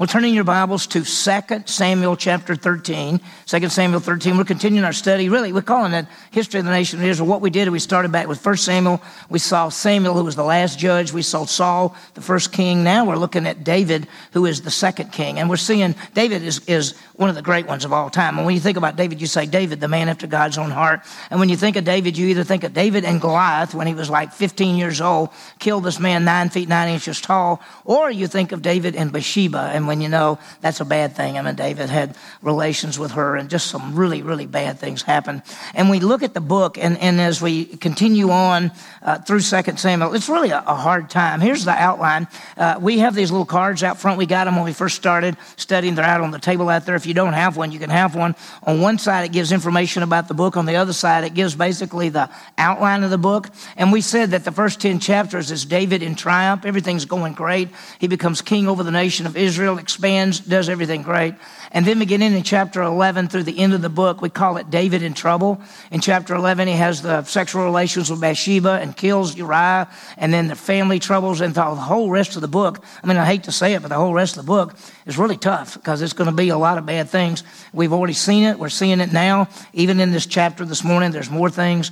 We're 0.00 0.06
turning 0.06 0.32
your 0.32 0.44
Bibles 0.44 0.86
to 0.86 1.04
2 1.04 1.64
Samuel 1.66 2.16
chapter 2.16 2.56
13. 2.56 3.20
2 3.44 3.68
Samuel 3.68 4.00
13. 4.00 4.38
We're 4.38 4.44
continuing 4.44 4.86
our 4.86 4.94
study. 4.94 5.28
Really, 5.28 5.52
we're 5.52 5.60
calling 5.60 5.92
it 5.92 6.06
History 6.30 6.58
of 6.58 6.64
the 6.64 6.72
Nation 6.72 7.00
of 7.00 7.04
Israel. 7.04 7.28
What 7.28 7.42
we 7.42 7.50
did, 7.50 7.68
we 7.68 7.80
started 7.80 8.10
back 8.10 8.26
with 8.26 8.42
1 8.42 8.56
Samuel. 8.56 9.02
We 9.28 9.38
saw 9.38 9.68
Samuel, 9.68 10.14
who 10.14 10.24
was 10.24 10.36
the 10.36 10.42
last 10.42 10.78
judge. 10.78 11.12
We 11.12 11.20
saw 11.20 11.44
Saul, 11.44 11.94
the 12.14 12.22
first 12.22 12.50
king. 12.50 12.82
Now 12.82 13.04
we're 13.04 13.16
looking 13.16 13.46
at 13.46 13.62
David, 13.62 14.08
who 14.32 14.46
is 14.46 14.62
the 14.62 14.70
second 14.70 15.12
king. 15.12 15.38
And 15.38 15.50
we're 15.50 15.58
seeing 15.58 15.94
David 16.14 16.44
is, 16.44 16.60
is 16.66 16.94
one 17.16 17.28
of 17.28 17.34
the 17.34 17.42
great 17.42 17.66
ones 17.66 17.84
of 17.84 17.92
all 17.92 18.08
time. 18.08 18.38
And 18.38 18.46
when 18.46 18.54
you 18.54 18.60
think 18.62 18.78
about 18.78 18.96
David, 18.96 19.20
you 19.20 19.26
say 19.26 19.44
David, 19.44 19.80
the 19.80 19.88
man 19.88 20.08
after 20.08 20.26
God's 20.26 20.56
own 20.56 20.70
heart. 20.70 21.02
And 21.28 21.38
when 21.38 21.50
you 21.50 21.58
think 21.58 21.76
of 21.76 21.84
David, 21.84 22.16
you 22.16 22.28
either 22.28 22.42
think 22.42 22.64
of 22.64 22.72
David 22.72 23.04
and 23.04 23.20
Goliath 23.20 23.74
when 23.74 23.86
he 23.86 23.92
was 23.92 24.08
like 24.08 24.32
15 24.32 24.76
years 24.76 25.02
old, 25.02 25.28
killed 25.58 25.84
this 25.84 26.00
man 26.00 26.24
nine 26.24 26.48
feet 26.48 26.70
nine 26.70 26.88
inches 26.88 27.20
tall, 27.20 27.60
or 27.84 28.10
you 28.10 28.26
think 28.26 28.52
of 28.52 28.62
David 28.62 28.96
and 28.96 29.12
Bathsheba. 29.12 29.70
And 29.74 29.89
when 29.90 30.00
you 30.00 30.08
know 30.08 30.38
that's 30.60 30.80
a 30.80 30.84
bad 30.84 31.16
thing. 31.16 31.36
I 31.36 31.42
mean, 31.42 31.56
David 31.56 31.90
had 31.90 32.16
relations 32.42 32.96
with 32.96 33.10
her 33.10 33.34
and 33.34 33.50
just 33.50 33.66
some 33.66 33.96
really, 33.96 34.22
really 34.22 34.46
bad 34.46 34.78
things 34.78 35.02
happened. 35.02 35.42
And 35.74 35.90
we 35.90 35.98
look 35.98 36.22
at 36.22 36.32
the 36.32 36.40
book, 36.40 36.78
and, 36.78 36.96
and 36.98 37.20
as 37.20 37.42
we 37.42 37.64
continue 37.64 38.30
on 38.30 38.70
uh, 39.02 39.18
through 39.18 39.40
Second 39.40 39.80
Samuel, 39.80 40.14
it's 40.14 40.28
really 40.28 40.50
a, 40.50 40.60
a, 40.60 40.76
hard 40.76 41.10
time. 41.10 41.40
Here's 41.40 41.64
the 41.64 41.72
outline. 41.72 42.28
Uh, 42.56 42.78
we 42.80 43.00
have 43.00 43.16
these 43.16 43.32
little 43.32 43.44
cards 43.44 43.82
out 43.82 43.98
front. 43.98 44.16
We 44.16 44.26
got 44.26 44.44
them 44.44 44.54
when 44.54 44.64
we 44.64 44.72
first 44.72 44.94
started 44.94 45.36
studying. 45.56 45.96
They're 45.96 46.04
out 46.04 46.20
on 46.20 46.30
the 46.30 46.38
table 46.38 46.68
out 46.68 46.86
there. 46.86 46.94
If 46.94 47.04
you 47.04 47.14
don't 47.14 47.32
have 47.32 47.56
one, 47.56 47.72
you 47.72 47.80
can 47.80 47.90
have 47.90 48.14
one. 48.14 48.36
On 48.62 48.80
one 48.80 48.96
side, 48.98 49.24
it 49.24 49.32
gives 49.32 49.50
information 49.50 50.04
about 50.04 50.28
the 50.28 50.34
book. 50.34 50.56
On 50.56 50.66
the 50.66 50.76
other 50.76 50.92
side, 50.92 51.24
it 51.24 51.34
gives 51.34 51.56
basically 51.56 52.10
the 52.10 52.30
outline 52.58 53.02
of 53.02 53.10
the 53.10 53.18
book. 53.18 53.48
And 53.76 53.90
we 53.90 54.02
said 54.02 54.30
that 54.30 54.44
the 54.44 54.52
first 54.52 54.80
10 54.80 55.00
chapters 55.00 55.50
is 55.50 55.64
David 55.64 56.00
in 56.00 56.14
triumph. 56.14 56.64
Everything's 56.64 57.06
going 57.06 57.32
great. 57.32 57.70
He 57.98 58.06
becomes 58.06 58.40
king 58.40 58.68
over 58.68 58.84
the 58.84 58.92
nation 58.92 59.26
of 59.26 59.36
Israel, 59.36 59.79
expands 59.80 60.38
does 60.38 60.68
everything 60.68 61.02
great. 61.02 61.34
And 61.72 61.86
then 61.86 61.98
beginning 61.98 62.34
in 62.34 62.42
chapter 62.42 62.82
11 62.82 63.28
through 63.28 63.44
the 63.44 63.58
end 63.58 63.74
of 63.74 63.82
the 63.82 63.88
book, 63.88 64.20
we 64.20 64.28
call 64.28 64.56
it 64.56 64.70
David 64.70 65.02
in 65.02 65.14
trouble. 65.14 65.60
In 65.90 66.00
chapter 66.00 66.34
11, 66.34 66.68
he 66.68 66.74
has 66.74 67.02
the 67.02 67.24
sexual 67.24 67.64
relations 67.64 68.10
with 68.10 68.20
Bathsheba 68.20 68.78
and 68.80 68.96
kills 68.96 69.36
Uriah, 69.36 69.88
and 70.16 70.32
then 70.32 70.48
the 70.48 70.54
family 70.54 70.98
troubles, 70.98 71.40
and 71.40 71.54
the 71.54 71.62
whole 71.62 72.10
rest 72.10 72.36
of 72.36 72.42
the 72.42 72.48
book. 72.48 72.84
I 73.02 73.06
mean, 73.06 73.16
I 73.16 73.24
hate 73.24 73.44
to 73.44 73.52
say 73.52 73.74
it, 73.74 73.82
but 73.82 73.88
the 73.88 73.96
whole 73.96 74.14
rest 74.14 74.36
of 74.36 74.44
the 74.44 74.48
book 74.48 74.76
is 75.06 75.18
really 75.18 75.36
tough 75.36 75.74
because 75.74 76.02
it's 76.02 76.12
going 76.12 76.30
to 76.30 76.36
be 76.36 76.50
a 76.50 76.58
lot 76.58 76.78
of 76.78 76.86
bad 76.86 77.08
things. 77.08 77.42
We've 77.72 77.92
already 77.92 78.12
seen 78.12 78.44
it. 78.44 78.58
We're 78.58 78.68
seeing 78.68 79.00
it 79.00 79.12
now. 79.12 79.48
Even 79.72 80.00
in 80.00 80.12
this 80.12 80.26
chapter 80.26 80.64
this 80.64 80.84
morning, 80.84 81.10
there's 81.10 81.30
more 81.30 81.50
things 81.50 81.90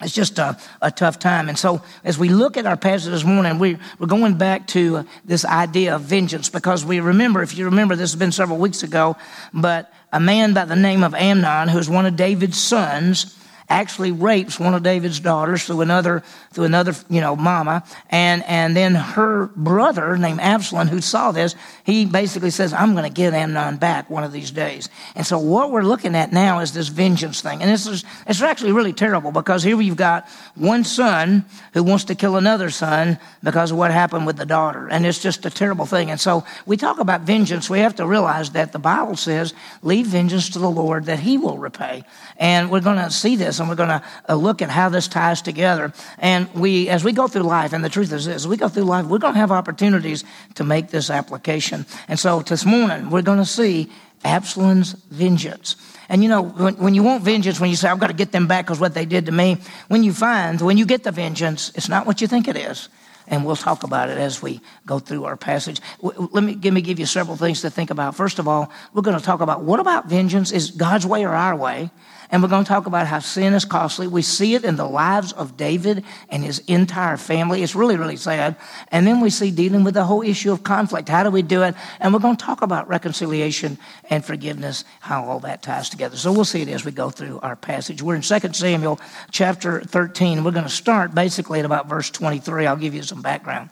it's 0.00 0.12
just 0.12 0.38
a, 0.38 0.58
a, 0.82 0.90
tough 0.90 1.18
time. 1.18 1.48
And 1.48 1.56
so, 1.56 1.80
as 2.02 2.18
we 2.18 2.28
look 2.28 2.56
at 2.56 2.66
our 2.66 2.76
passage 2.76 3.10
this 3.10 3.24
morning, 3.24 3.58
we, 3.58 3.78
we're 3.98 4.08
going 4.08 4.36
back 4.36 4.66
to 4.68 4.98
uh, 4.98 5.04
this 5.24 5.44
idea 5.44 5.94
of 5.94 6.02
vengeance 6.02 6.48
because 6.48 6.84
we 6.84 6.98
remember, 6.98 7.42
if 7.42 7.56
you 7.56 7.66
remember, 7.66 7.94
this 7.94 8.10
has 8.10 8.18
been 8.18 8.32
several 8.32 8.58
weeks 8.58 8.82
ago, 8.82 9.16
but 9.52 9.92
a 10.12 10.18
man 10.18 10.52
by 10.52 10.64
the 10.64 10.76
name 10.76 11.04
of 11.04 11.14
Amnon, 11.14 11.68
who's 11.68 11.88
one 11.88 12.06
of 12.06 12.16
David's 12.16 12.58
sons, 12.58 13.38
actually 13.68 14.12
rapes 14.12 14.60
one 14.60 14.74
of 14.74 14.82
David's 14.82 15.20
daughters 15.20 15.64
through 15.64 15.80
another, 15.80 16.22
through 16.52 16.64
another, 16.64 16.94
you 17.08 17.20
know, 17.20 17.34
mama. 17.34 17.82
And, 18.10 18.44
and 18.44 18.76
then 18.76 18.94
her 18.94 19.46
brother 19.56 20.16
named 20.16 20.40
Absalom, 20.40 20.88
who 20.88 21.00
saw 21.00 21.32
this, 21.32 21.54
he 21.84 22.04
basically 22.04 22.50
says, 22.50 22.72
I'm 22.72 22.92
going 22.92 23.04
to 23.04 23.14
get 23.14 23.32
Amnon 23.32 23.76
back 23.78 24.10
one 24.10 24.24
of 24.24 24.32
these 24.32 24.50
days. 24.50 24.88
And 25.14 25.26
so 25.26 25.38
what 25.38 25.70
we're 25.70 25.82
looking 25.82 26.14
at 26.14 26.32
now 26.32 26.60
is 26.60 26.72
this 26.72 26.88
vengeance 26.88 27.40
thing. 27.40 27.62
And 27.62 27.70
this 27.70 27.86
is, 27.86 28.04
it's 28.26 28.42
actually 28.42 28.72
really 28.72 28.92
terrible 28.92 29.32
because 29.32 29.62
here 29.62 29.80
you've 29.80 29.96
got 29.96 30.28
one 30.54 30.84
son 30.84 31.44
who 31.72 31.82
wants 31.82 32.04
to 32.04 32.14
kill 32.14 32.36
another 32.36 32.70
son 32.70 33.18
because 33.42 33.70
of 33.70 33.78
what 33.78 33.90
happened 33.90 34.26
with 34.26 34.36
the 34.36 34.46
daughter. 34.46 34.88
And 34.88 35.06
it's 35.06 35.20
just 35.20 35.46
a 35.46 35.50
terrible 35.50 35.86
thing. 35.86 36.10
And 36.10 36.20
so 36.20 36.44
we 36.66 36.76
talk 36.76 36.98
about 36.98 37.22
vengeance. 37.22 37.70
We 37.70 37.80
have 37.80 37.96
to 37.96 38.06
realize 38.06 38.50
that 38.50 38.72
the 38.72 38.78
Bible 38.78 39.16
says, 39.16 39.54
leave 39.82 40.06
vengeance 40.06 40.50
to 40.50 40.58
the 40.58 40.70
Lord 40.70 41.06
that 41.06 41.20
he 41.20 41.38
will 41.38 41.58
repay. 41.58 42.04
And 42.36 42.70
we're 42.70 42.80
going 42.80 42.96
to 42.96 43.10
see 43.10 43.36
this 43.36 43.53
and 43.60 43.68
we're 43.68 43.74
going 43.74 43.88
to 43.88 44.02
uh, 44.28 44.34
look 44.34 44.62
at 44.62 44.70
how 44.70 44.88
this 44.88 45.08
ties 45.08 45.42
together. 45.42 45.92
And 46.18 46.52
we, 46.54 46.88
as 46.88 47.04
we 47.04 47.12
go 47.12 47.28
through 47.28 47.42
life, 47.42 47.72
and 47.72 47.84
the 47.84 47.88
truth 47.88 48.12
is 48.12 48.26
this, 48.26 48.36
as 48.36 48.48
we 48.48 48.56
go 48.56 48.68
through 48.68 48.84
life, 48.84 49.06
we're 49.06 49.18
going 49.18 49.34
to 49.34 49.40
have 49.40 49.52
opportunities 49.52 50.24
to 50.54 50.64
make 50.64 50.88
this 50.88 51.10
application. 51.10 51.86
And 52.08 52.18
so 52.18 52.40
this 52.40 52.64
morning, 52.64 53.10
we're 53.10 53.22
going 53.22 53.38
to 53.38 53.46
see 53.46 53.90
Absalom's 54.24 54.92
vengeance. 55.10 55.76
And 56.08 56.22
you 56.22 56.28
know, 56.28 56.42
when, 56.42 56.74
when, 56.76 56.94
you 56.94 57.02
want 57.02 57.22
vengeance, 57.22 57.60
when 57.60 57.70
you 57.70 57.76
say, 57.76 57.88
I've 57.88 57.98
got 57.98 58.08
to 58.08 58.14
get 58.14 58.32
them 58.32 58.46
back 58.46 58.66
because 58.66 58.80
what 58.80 58.94
they 58.94 59.06
did 59.06 59.26
to 59.26 59.32
me, 59.32 59.58
when 59.88 60.02
you 60.02 60.12
find, 60.12 60.60
when 60.60 60.76
you 60.78 60.86
get 60.86 61.02
the 61.02 61.12
vengeance, 61.12 61.72
it's 61.74 61.88
not 61.88 62.06
what 62.06 62.20
you 62.20 62.26
think 62.26 62.48
it 62.48 62.56
is. 62.56 62.88
And 63.26 63.46
we'll 63.46 63.56
talk 63.56 63.84
about 63.84 64.10
it 64.10 64.18
as 64.18 64.42
we 64.42 64.60
go 64.84 64.98
through 64.98 65.24
our 65.24 65.36
passage. 65.36 65.80
Let 66.02 66.44
me, 66.44 66.58
let 66.62 66.72
me 66.72 66.82
give 66.82 66.98
you 66.98 67.06
several 67.06 67.36
things 67.36 67.62
to 67.62 67.70
think 67.70 67.90
about. 67.90 68.14
First 68.14 68.38
of 68.38 68.46
all, 68.46 68.70
we're 68.92 69.02
going 69.02 69.18
to 69.18 69.24
talk 69.24 69.40
about 69.40 69.62
what 69.62 69.80
about 69.80 70.08
vengeance? 70.10 70.52
Is 70.52 70.70
God's 70.70 71.06
way 71.06 71.24
or 71.24 71.30
our 71.30 71.56
way? 71.56 71.90
And 72.34 72.42
we're 72.42 72.48
going 72.48 72.64
to 72.64 72.68
talk 72.68 72.86
about 72.86 73.06
how 73.06 73.20
sin 73.20 73.54
is 73.54 73.64
costly. 73.64 74.08
We 74.08 74.22
see 74.22 74.56
it 74.56 74.64
in 74.64 74.74
the 74.74 74.88
lives 74.88 75.32
of 75.34 75.56
David 75.56 76.02
and 76.28 76.42
his 76.42 76.58
entire 76.66 77.16
family. 77.16 77.62
It's 77.62 77.76
really, 77.76 77.96
really 77.96 78.16
sad. 78.16 78.56
And 78.88 79.06
then 79.06 79.20
we 79.20 79.30
see 79.30 79.52
dealing 79.52 79.84
with 79.84 79.94
the 79.94 80.02
whole 80.02 80.20
issue 80.20 80.50
of 80.50 80.64
conflict. 80.64 81.08
How 81.08 81.22
do 81.22 81.30
we 81.30 81.42
do 81.42 81.62
it? 81.62 81.76
And 82.00 82.12
we're 82.12 82.18
going 82.18 82.36
to 82.36 82.44
talk 82.44 82.60
about 82.60 82.88
reconciliation 82.88 83.78
and 84.10 84.24
forgiveness, 84.24 84.84
how 84.98 85.22
all 85.22 85.38
that 85.40 85.62
ties 85.62 85.88
together. 85.88 86.16
So 86.16 86.32
we'll 86.32 86.44
see 86.44 86.62
it 86.62 86.68
as 86.68 86.84
we 86.84 86.90
go 86.90 87.08
through 87.08 87.38
our 87.38 87.54
passage. 87.54 88.02
We're 88.02 88.16
in 88.16 88.22
2 88.22 88.52
Samuel 88.52 88.98
chapter 89.30 89.82
13. 89.82 90.42
We're 90.42 90.50
going 90.50 90.64
to 90.64 90.68
start 90.68 91.14
basically 91.14 91.60
at 91.60 91.64
about 91.64 91.88
verse 91.88 92.10
23. 92.10 92.66
I'll 92.66 92.74
give 92.74 92.94
you 92.94 93.04
some 93.04 93.22
background. 93.22 93.70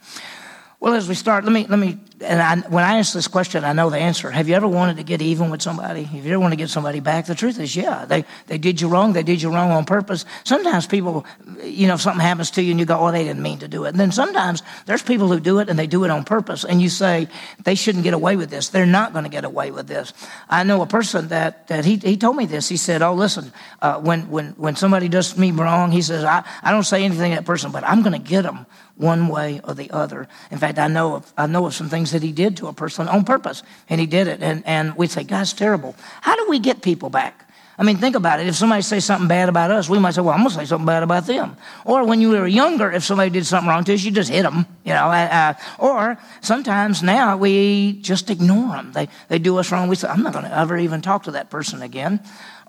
Well, 0.82 0.94
as 0.94 1.08
we 1.08 1.14
start, 1.14 1.44
let 1.44 1.52
me, 1.52 1.64
let 1.68 1.78
me, 1.78 1.96
and 2.20 2.42
I, 2.42 2.56
when 2.68 2.82
I 2.82 2.98
ask 2.98 3.14
this 3.14 3.28
question, 3.28 3.62
I 3.62 3.72
know 3.72 3.88
the 3.88 3.98
answer. 3.98 4.32
Have 4.32 4.48
you 4.48 4.56
ever 4.56 4.66
wanted 4.66 4.96
to 4.96 5.04
get 5.04 5.22
even 5.22 5.48
with 5.48 5.62
somebody? 5.62 6.02
Have 6.02 6.26
you 6.26 6.32
ever 6.32 6.40
wanted 6.40 6.56
to 6.56 6.60
get 6.60 6.70
somebody 6.70 6.98
back? 6.98 7.26
The 7.26 7.36
truth 7.36 7.60
is, 7.60 7.76
yeah, 7.76 8.04
they, 8.04 8.24
they 8.48 8.58
did 8.58 8.80
you 8.80 8.88
wrong. 8.88 9.12
They 9.12 9.22
did 9.22 9.40
you 9.40 9.54
wrong 9.54 9.70
on 9.70 9.84
purpose. 9.84 10.24
Sometimes 10.42 10.88
people, 10.88 11.24
you 11.62 11.86
know, 11.86 11.94
if 11.94 12.00
something 12.00 12.20
happens 12.20 12.50
to 12.52 12.62
you 12.62 12.72
and 12.72 12.80
you 12.80 12.86
go, 12.86 12.98
oh, 12.98 13.12
they 13.12 13.22
didn't 13.22 13.44
mean 13.44 13.60
to 13.60 13.68
do 13.68 13.84
it. 13.84 13.90
And 13.90 14.00
then 14.00 14.10
sometimes 14.10 14.64
there's 14.86 15.04
people 15.04 15.28
who 15.28 15.38
do 15.38 15.60
it 15.60 15.68
and 15.68 15.78
they 15.78 15.86
do 15.86 16.02
it 16.02 16.10
on 16.10 16.24
purpose. 16.24 16.64
And 16.64 16.82
you 16.82 16.88
say, 16.88 17.28
they 17.62 17.76
shouldn't 17.76 18.02
get 18.02 18.12
away 18.12 18.34
with 18.34 18.50
this. 18.50 18.70
They're 18.70 18.84
not 18.84 19.12
going 19.12 19.22
to 19.22 19.30
get 19.30 19.44
away 19.44 19.70
with 19.70 19.86
this. 19.86 20.12
I 20.48 20.64
know 20.64 20.82
a 20.82 20.86
person 20.86 21.28
that, 21.28 21.68
that 21.68 21.84
he, 21.84 21.94
he 21.98 22.16
told 22.16 22.34
me 22.34 22.46
this. 22.46 22.68
He 22.68 22.76
said, 22.76 23.02
oh, 23.02 23.14
listen, 23.14 23.52
uh, 23.82 24.00
when, 24.00 24.28
when, 24.30 24.46
when 24.54 24.74
somebody 24.74 25.08
does 25.08 25.38
me 25.38 25.52
wrong, 25.52 25.92
he 25.92 26.02
says, 26.02 26.24
I, 26.24 26.42
I 26.60 26.72
don't 26.72 26.82
say 26.82 27.04
anything 27.04 27.30
to 27.30 27.36
that 27.36 27.46
person, 27.46 27.70
but 27.70 27.84
I'm 27.84 28.02
going 28.02 28.20
to 28.20 28.28
get 28.28 28.42
them 28.42 28.66
one 28.96 29.28
way 29.28 29.60
or 29.64 29.74
the 29.74 29.90
other. 29.90 30.28
In 30.50 30.58
fact, 30.58 30.78
I 30.78 30.88
know 30.88 31.16
of, 31.16 31.32
I 31.36 31.46
know 31.46 31.66
of 31.66 31.74
some 31.74 31.88
things 31.88 32.12
that 32.12 32.22
he 32.22 32.32
did 32.32 32.56
to 32.58 32.68
a 32.68 32.72
person 32.72 33.08
on 33.08 33.24
purpose, 33.24 33.62
and 33.88 34.00
he 34.00 34.06
did 34.06 34.26
it. 34.28 34.42
And, 34.42 34.62
and 34.66 34.96
we'd 34.96 35.10
say, 35.10 35.24
God's 35.24 35.52
terrible. 35.52 35.94
How 36.20 36.36
do 36.36 36.46
we 36.48 36.58
get 36.58 36.82
people 36.82 37.10
back? 37.10 37.48
I 37.78 37.84
mean, 37.84 37.96
think 37.96 38.16
about 38.16 38.38
it. 38.38 38.46
If 38.46 38.54
somebody 38.54 38.82
says 38.82 39.04
something 39.04 39.28
bad 39.28 39.48
about 39.48 39.70
us, 39.70 39.88
we 39.88 39.98
might 39.98 40.12
say, 40.12 40.20
well, 40.20 40.34
I'm 40.34 40.40
going 40.40 40.50
to 40.50 40.56
say 40.56 40.66
something 40.66 40.86
bad 40.86 41.02
about 41.02 41.26
them. 41.26 41.56
Or 41.86 42.04
when 42.04 42.20
you 42.20 42.28
were 42.28 42.46
younger, 42.46 42.92
if 42.92 43.02
somebody 43.02 43.30
did 43.30 43.46
something 43.46 43.68
wrong 43.68 43.82
to 43.84 43.94
us, 43.94 44.04
you 44.04 44.10
just 44.10 44.30
hit 44.30 44.42
them, 44.42 44.66
you 44.84 44.92
know. 44.92 45.54
Or 45.78 46.18
sometimes 46.42 47.02
now 47.02 47.38
we 47.38 47.94
just 47.94 48.28
ignore 48.28 48.76
them. 48.76 48.92
They, 48.92 49.08
they 49.28 49.38
do 49.38 49.56
us 49.56 49.72
wrong. 49.72 49.88
We 49.88 49.96
say, 49.96 50.08
I'm 50.08 50.22
not 50.22 50.34
going 50.34 50.44
to 50.44 50.56
ever 50.56 50.76
even 50.76 51.00
talk 51.00 51.24
to 51.24 51.30
that 51.32 51.48
person 51.48 51.80
again. 51.80 52.20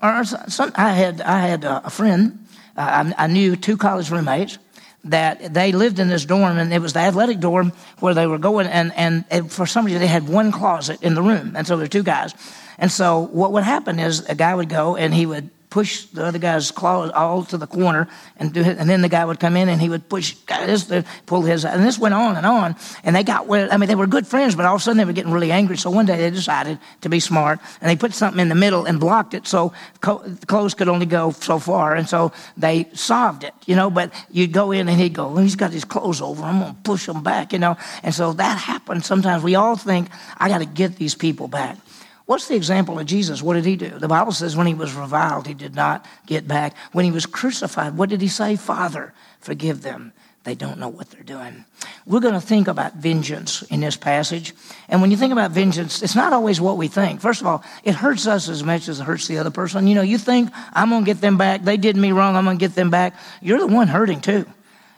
Or 0.02 0.24
some, 0.24 0.72
I 0.74 0.94
had, 0.94 1.20
I 1.20 1.40
had 1.40 1.64
a 1.64 1.90
friend, 1.90 2.46
uh, 2.76 3.12
I, 3.16 3.24
I 3.24 3.26
knew 3.26 3.56
two 3.56 3.76
college 3.76 4.10
roommates 4.10 4.58
that 5.04 5.52
they 5.52 5.72
lived 5.72 5.98
in 5.98 6.08
this 6.08 6.24
dorm 6.24 6.58
and 6.58 6.72
it 6.72 6.80
was 6.80 6.92
the 6.94 7.00
athletic 7.00 7.40
dorm 7.40 7.72
where 8.00 8.14
they 8.14 8.26
were 8.26 8.38
going 8.38 8.66
and, 8.66 8.92
and 8.96 9.52
for 9.52 9.66
some 9.66 9.84
reason 9.84 10.00
they 10.00 10.06
had 10.06 10.28
one 10.28 10.50
closet 10.50 11.02
in 11.02 11.14
the 11.14 11.22
room 11.22 11.54
and 11.56 11.66
so 11.66 11.76
there 11.76 11.84
were 11.84 11.88
two 11.88 12.02
guys. 12.02 12.34
And 12.78 12.90
so 12.90 13.20
what 13.20 13.52
would 13.52 13.64
happen 13.64 13.98
is 13.98 14.20
a 14.26 14.34
guy 14.34 14.54
would 14.54 14.68
go 14.68 14.96
and 14.96 15.14
he 15.14 15.26
would 15.26 15.50
push 15.74 16.04
the 16.06 16.24
other 16.24 16.38
guy's 16.38 16.70
claws 16.70 17.10
all 17.10 17.42
to 17.44 17.58
the 17.58 17.66
corner 17.66 18.08
and. 18.38 18.54
And 18.56 18.88
then 18.88 19.02
the 19.02 19.08
guy 19.08 19.24
would 19.24 19.40
come 19.40 19.56
in 19.56 19.68
and 19.68 19.80
he 19.80 19.88
would 19.88 20.08
push 20.08 20.34
this, 20.46 20.84
pull 21.26 21.42
his, 21.42 21.64
and 21.64 21.82
this 21.84 21.98
went 21.98 22.14
on 22.14 22.36
and 22.36 22.46
on. 22.46 22.76
And 23.02 23.16
they 23.16 23.24
got, 23.24 23.50
I 23.50 23.76
mean, 23.76 23.88
they 23.88 23.94
were 23.94 24.06
good 24.06 24.26
friends, 24.26 24.54
but 24.54 24.64
all 24.66 24.76
of 24.76 24.80
a 24.80 24.84
sudden 24.84 24.98
they 24.98 25.04
were 25.04 25.12
getting 25.12 25.32
really 25.32 25.50
angry. 25.50 25.76
So 25.76 25.90
one 25.90 26.06
day 26.06 26.16
they 26.16 26.30
decided 26.30 26.78
to 27.00 27.08
be 27.08 27.18
smart 27.20 27.58
and 27.80 27.90
they 27.90 27.96
put 27.96 28.14
something 28.14 28.40
in 28.40 28.48
the 28.48 28.54
middle 28.54 28.84
and 28.84 29.00
blocked 29.00 29.34
it 29.34 29.46
so 29.46 29.72
clothes 30.00 30.74
could 30.74 30.88
only 30.88 31.06
go 31.06 31.32
so 31.32 31.58
far. 31.58 31.94
And 31.94 32.08
so 32.08 32.32
they 32.56 32.88
solved 32.92 33.42
it, 33.44 33.54
you 33.66 33.74
know, 33.74 33.90
but 33.90 34.12
you'd 34.30 34.52
go 34.52 34.70
in 34.70 34.88
and 34.88 35.00
he'd 35.00 35.14
go, 35.14 35.36
he's 35.36 35.56
got 35.56 35.72
his 35.72 35.84
clothes 35.84 36.20
over. 36.20 36.44
I'm 36.44 36.60
going 36.60 36.74
to 36.74 36.80
push 36.82 37.06
them 37.06 37.22
back, 37.22 37.52
you 37.52 37.58
know. 37.58 37.76
And 38.02 38.14
so 38.14 38.32
that 38.34 38.58
happened. 38.58 39.04
Sometimes 39.04 39.42
we 39.42 39.54
all 39.56 39.76
think, 39.76 40.08
I 40.38 40.48
got 40.48 40.58
to 40.58 40.66
get 40.66 40.96
these 40.96 41.14
people 41.14 41.48
back. 41.48 41.78
What's 42.26 42.48
the 42.48 42.56
example 42.56 42.98
of 42.98 43.06
Jesus? 43.06 43.42
What 43.42 43.54
did 43.54 43.66
he 43.66 43.76
do? 43.76 43.90
The 43.90 44.08
Bible 44.08 44.32
says 44.32 44.56
when 44.56 44.66
he 44.66 44.74
was 44.74 44.94
reviled, 44.94 45.46
he 45.46 45.54
did 45.54 45.74
not 45.74 46.06
get 46.26 46.48
back. 46.48 46.74
When 46.92 47.04
he 47.04 47.10
was 47.10 47.26
crucified, 47.26 47.98
what 47.98 48.08
did 48.08 48.22
he 48.22 48.28
say? 48.28 48.56
Father, 48.56 49.12
forgive 49.40 49.82
them. 49.82 50.12
They 50.44 50.54
don't 50.54 50.78
know 50.78 50.88
what 50.88 51.10
they're 51.10 51.22
doing. 51.22 51.64
We're 52.06 52.20
going 52.20 52.34
to 52.34 52.40
think 52.40 52.68
about 52.68 52.96
vengeance 52.96 53.62
in 53.62 53.80
this 53.80 53.96
passage. 53.96 54.54
And 54.88 55.00
when 55.00 55.10
you 55.10 55.16
think 55.16 55.32
about 55.32 55.52
vengeance, 55.52 56.02
it's 56.02 56.14
not 56.14 56.34
always 56.34 56.60
what 56.60 56.76
we 56.76 56.88
think. 56.88 57.20
First 57.20 57.40
of 57.40 57.46
all, 57.46 57.64
it 57.82 57.94
hurts 57.94 58.26
us 58.26 58.48
as 58.48 58.62
much 58.62 58.88
as 58.88 59.00
it 59.00 59.04
hurts 59.04 59.26
the 59.26 59.38
other 59.38 59.50
person. 59.50 59.86
You 59.86 59.94
know, 59.94 60.02
you 60.02 60.18
think, 60.18 60.50
I'm 60.74 60.90
going 60.90 61.02
to 61.02 61.06
get 61.06 61.22
them 61.22 61.38
back. 61.38 61.62
They 61.62 61.78
did 61.78 61.96
me 61.96 62.12
wrong. 62.12 62.36
I'm 62.36 62.44
going 62.44 62.58
to 62.58 62.60
get 62.64 62.74
them 62.74 62.90
back. 62.90 63.14
You're 63.40 63.58
the 63.58 63.66
one 63.66 63.88
hurting 63.88 64.20
too 64.20 64.46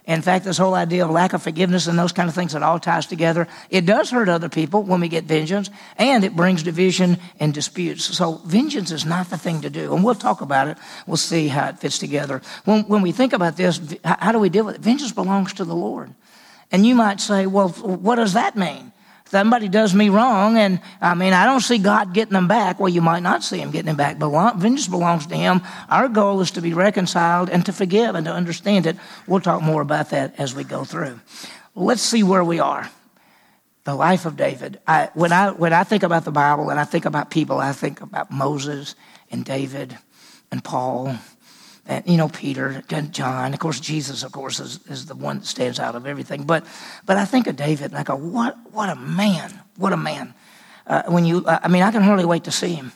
In 0.07 0.23
fact, 0.23 0.45
this 0.45 0.57
whole 0.57 0.75
idea 0.75 1.05
of 1.05 1.11
lack 1.11 1.33
of 1.33 1.43
forgiveness 1.43 1.89
and 1.89 1.99
those 1.99 2.13
kind 2.13 2.29
of 2.29 2.35
things, 2.35 2.55
it 2.55 2.63
all 2.63 2.79
ties 2.79 3.07
together. 3.07 3.49
It 3.71 3.87
does 3.87 4.11
hurt 4.11 4.29
other 4.29 4.49
people 4.49 4.85
when 4.85 5.01
we 5.01 5.09
get 5.09 5.25
vengeance, 5.25 5.69
and 5.99 6.23
it 6.23 6.37
brings 6.37 6.63
division 6.63 7.19
and 7.41 7.53
disputes. 7.53 8.05
So, 8.17 8.35
vengeance 8.45 8.93
is 8.93 9.05
not 9.05 9.31
the 9.31 9.39
thing 9.39 9.63
to 9.63 9.71
do. 9.71 9.95
And 9.95 10.05
we'll 10.05 10.15
talk 10.15 10.43
about 10.43 10.69
it. 10.69 10.79
We'll 11.09 11.17
see 11.17 11.49
how 11.49 11.69
it 11.71 11.81
fits 11.81 11.99
together. 11.99 12.41
When, 12.65 12.85
when 12.85 13.03
we 13.03 13.11
think 13.11 13.33
about 13.33 13.57
this, 13.57 13.81
how 14.05 14.31
do 14.31 14.39
we 14.39 14.49
deal 14.49 14.65
with 14.65 14.77
it? 14.77 14.81
Vengeance 14.81 15.11
belongs 15.11 15.53
to 15.55 15.65
the 15.65 15.75
Lord. 15.75 16.15
And 16.71 16.87
you 16.87 16.95
might 16.95 17.21
say, 17.21 17.47
well, 17.47 17.71
what 17.71 18.17
does 18.17 18.35
that 18.35 18.55
mean? 18.55 18.93
Somebody 19.27 19.69
does 19.69 19.95
me 19.95 20.09
wrong, 20.09 20.57
and 20.57 20.81
I 21.01 21.15
mean, 21.15 21.33
I 21.33 21.45
don't 21.45 21.61
see 21.61 21.79
God 21.79 22.15
getting 22.15 22.33
them 22.33 22.49
back. 22.49 22.81
Well, 22.81 22.89
you 22.89 23.01
might 23.01 23.23
not 23.23 23.45
see 23.45 23.59
Him 23.59 23.71
getting 23.71 23.87
them 23.87 23.97
back, 23.97 24.19
but 24.19 24.55
vengeance 24.57 24.89
belongs 24.89 25.27
to 25.27 25.37
Him. 25.37 25.63
Our 25.89 26.09
goal 26.09 26.41
is 26.41 26.53
to 26.53 26.61
be 26.61 26.73
reconciled 26.73 27.51
and 27.51 27.65
to 27.67 27.73
forgive 27.73 28.15
and 28.15 28.27
to 28.27 28.33
understand 28.33 28.87
it. 28.87 28.97
We'll 29.27 29.41
talk 29.41 29.63
more 29.63 29.83
about 29.83 30.11
that 30.11 30.39
as 30.39 30.55
we 30.55 30.65
go 30.65 30.85
through. 30.85 31.21
Let's 31.75 32.03
see 32.03 32.23
where 32.23 32.45
we 32.45 32.61
are. 32.61 32.91
The 33.85 33.95
life 33.95 34.27
of 34.27 34.37
David. 34.37 34.81
I, 34.87 35.11
when, 35.15 35.33
I, 35.33 35.51
when 35.51 35.73
I 35.73 35.85
think 35.85 36.03
about 36.03 36.25
the 36.25 36.33
Bible 36.33 36.71
and 36.71 36.81
I 36.81 36.85
think 36.85 37.05
about 37.05 37.31
people, 37.31 37.59
I 37.59 37.73
think 37.73 38.01
about 38.01 38.33
Moses 38.33 38.97
and 39.31 39.45
David 39.45 39.97
and 40.51 40.65
Paul 40.65 41.17
and 41.87 42.07
you 42.07 42.17
know 42.17 42.29
Peter 42.29 42.83
and 42.91 43.13
John. 43.13 43.55
Of 43.55 43.61
course, 43.61 43.81
Jesus, 43.81 44.23
of 44.23 44.33
course, 44.33 44.61
is, 44.61 44.81
is 44.89 45.07
the 45.07 45.15
one 45.15 45.39
that 45.39 45.47
stands 45.47 45.79
out 45.79 45.95
of 45.95 46.07
everything. 46.07 46.45
But 46.45 46.65
but 47.05 47.17
I 47.17 47.25
think 47.25 47.47
of 47.47 47.57
David 47.57 47.87
and 47.87 47.97
I 47.97 48.03
go, 48.03 48.17
what 48.17 48.57
what 48.73 48.89
a 48.89 48.97
man, 48.97 49.61
what 49.77 49.93
a 49.93 49.97
man. 49.97 50.35
Uh, 50.87 51.03
when 51.09 51.25
you, 51.25 51.45
I 51.47 51.67
mean, 51.69 51.83
I 51.83 51.91
can 51.91 52.03
hardly 52.03 52.25
wait 52.25 52.45
to 52.45 52.53
see 52.53 52.75
him. 52.75 52.93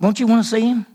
Won't 0.00 0.20
you 0.20 0.26
want 0.26 0.44
to 0.44 0.48
see 0.48 0.60
him? 0.60 0.86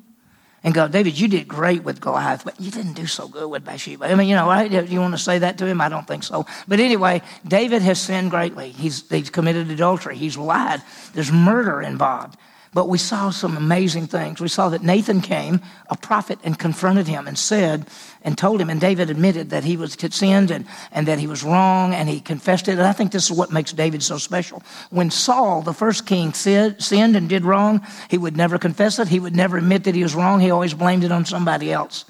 And 0.64 0.76
go, 0.76 0.88
David, 0.88 1.20
you 1.20 1.28
did 1.28 1.48
great 1.48 1.84
with 1.84 2.00
Goliath, 2.00 2.46
but 2.46 2.60
you 2.62 2.70
didn't 2.70 2.94
do 2.94 3.08
so 3.08 3.28
good 3.28 3.50
with 3.50 3.66
Bathsheba. 3.66 4.06
I 4.06 4.14
mean, 4.14 4.30
you 4.30 4.36
know, 4.36 4.46
right? 4.46 4.72
You 4.72 5.00
want 5.00 5.16
to 5.16 5.18
say 5.18 5.40
that 5.40 5.58
to 5.58 5.66
him? 5.66 5.82
I 5.82 5.90
don't 5.90 6.08
think 6.08 6.24
so. 6.24 6.46
But 6.68 6.80
anyway, 6.80 7.24
David 7.48 7.82
has 7.82 8.00
sinned 8.00 8.30
greatly. 8.30 8.70
He's, 8.70 9.10
he's 9.10 9.32
committed 9.32 9.72
adultery. 9.72 10.16
He's 10.18 10.38
lied. 10.38 10.84
There's 11.14 11.32
murder 11.32 11.82
involved. 11.82 12.38
But 12.74 12.88
we 12.88 12.98
saw 12.98 13.32
some 13.32 13.58
amazing 13.58 14.08
things. 14.08 14.40
We 14.40 14.48
saw 14.48 14.70
that 14.70 14.82
Nathan 14.82 15.20
came, 15.20 15.60
a 15.90 15.98
prophet, 15.98 16.40
and 16.42 16.58
confronted 16.58 17.06
him 17.06 17.28
and 17.28 17.38
said, 17.38 17.86
and 18.24 18.38
told 18.38 18.62
him, 18.62 18.70
and 18.70 18.80
David 18.80 19.10
admitted 19.10 19.50
that 19.50 19.66
he 19.66 19.76
was 19.76 20.00
had 20.00 20.14
sinned 20.14 20.52
and, 20.52 20.66
and 20.94 21.06
that 21.08 21.20
he 21.20 21.28
was 21.28 21.44
wrong, 21.44 21.94
and 21.94 22.08
he 22.08 22.22
confessed 22.22 22.70
it. 22.70 22.74
And 22.74 22.84
I 22.84 22.94
think 22.94 23.12
this 23.12 23.30
is 23.30 23.38
what 23.38 23.52
makes 23.52 23.74
David 23.74 24.02
so 24.02 24.18
special. 24.18 24.64
When 24.90 25.12
Saul, 25.12 25.62
the 25.64 25.74
first 25.74 26.06
king, 26.06 26.32
said, 26.32 26.82
sinned 26.82 27.18
and 27.18 27.28
did 27.28 27.44
wrong, 27.44 27.86
he 28.10 28.18
would 28.18 28.38
never 28.38 28.58
confess 28.58 29.00
it. 29.00 29.10
He 29.10 29.20
would 29.20 29.36
never 29.36 29.58
admit 29.58 29.84
that 29.84 29.96
he 29.96 30.04
was 30.04 30.16
wrong. 30.16 30.40
He 30.40 30.52
always 30.52 30.74
blamed 30.74 31.04
it 31.04 31.12
on 31.12 31.26
somebody 31.26 31.74
else. 31.74 32.06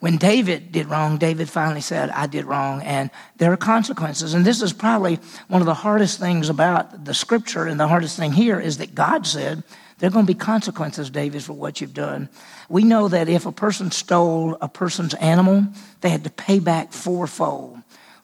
When 0.00 0.16
David 0.16 0.70
did 0.70 0.86
wrong, 0.86 1.18
David 1.18 1.50
finally 1.50 1.80
said, 1.80 2.10
I 2.10 2.28
did 2.28 2.44
wrong, 2.44 2.82
and 2.82 3.10
there 3.38 3.52
are 3.52 3.56
consequences. 3.56 4.32
And 4.32 4.44
this 4.44 4.62
is 4.62 4.72
probably 4.72 5.18
one 5.48 5.60
of 5.60 5.66
the 5.66 5.74
hardest 5.74 6.20
things 6.20 6.48
about 6.48 7.04
the 7.04 7.14
scripture, 7.14 7.66
and 7.66 7.80
the 7.80 7.88
hardest 7.88 8.16
thing 8.16 8.32
here 8.32 8.60
is 8.60 8.78
that 8.78 8.94
God 8.94 9.26
said, 9.26 9.64
there 9.98 10.06
are 10.06 10.12
going 10.12 10.26
to 10.26 10.32
be 10.32 10.38
consequences, 10.38 11.10
David, 11.10 11.42
for 11.42 11.54
what 11.54 11.80
you've 11.80 11.94
done. 11.94 12.28
We 12.68 12.84
know 12.84 13.08
that 13.08 13.28
if 13.28 13.44
a 13.44 13.50
person 13.50 13.90
stole 13.90 14.56
a 14.60 14.68
person's 14.68 15.14
animal, 15.14 15.66
they 16.00 16.10
had 16.10 16.22
to 16.22 16.30
pay 16.30 16.60
back 16.60 16.92
fourfold. 16.92 17.78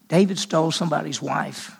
David 0.06 0.38
stole 0.38 0.70
somebody's 0.70 1.20
wife, 1.20 1.76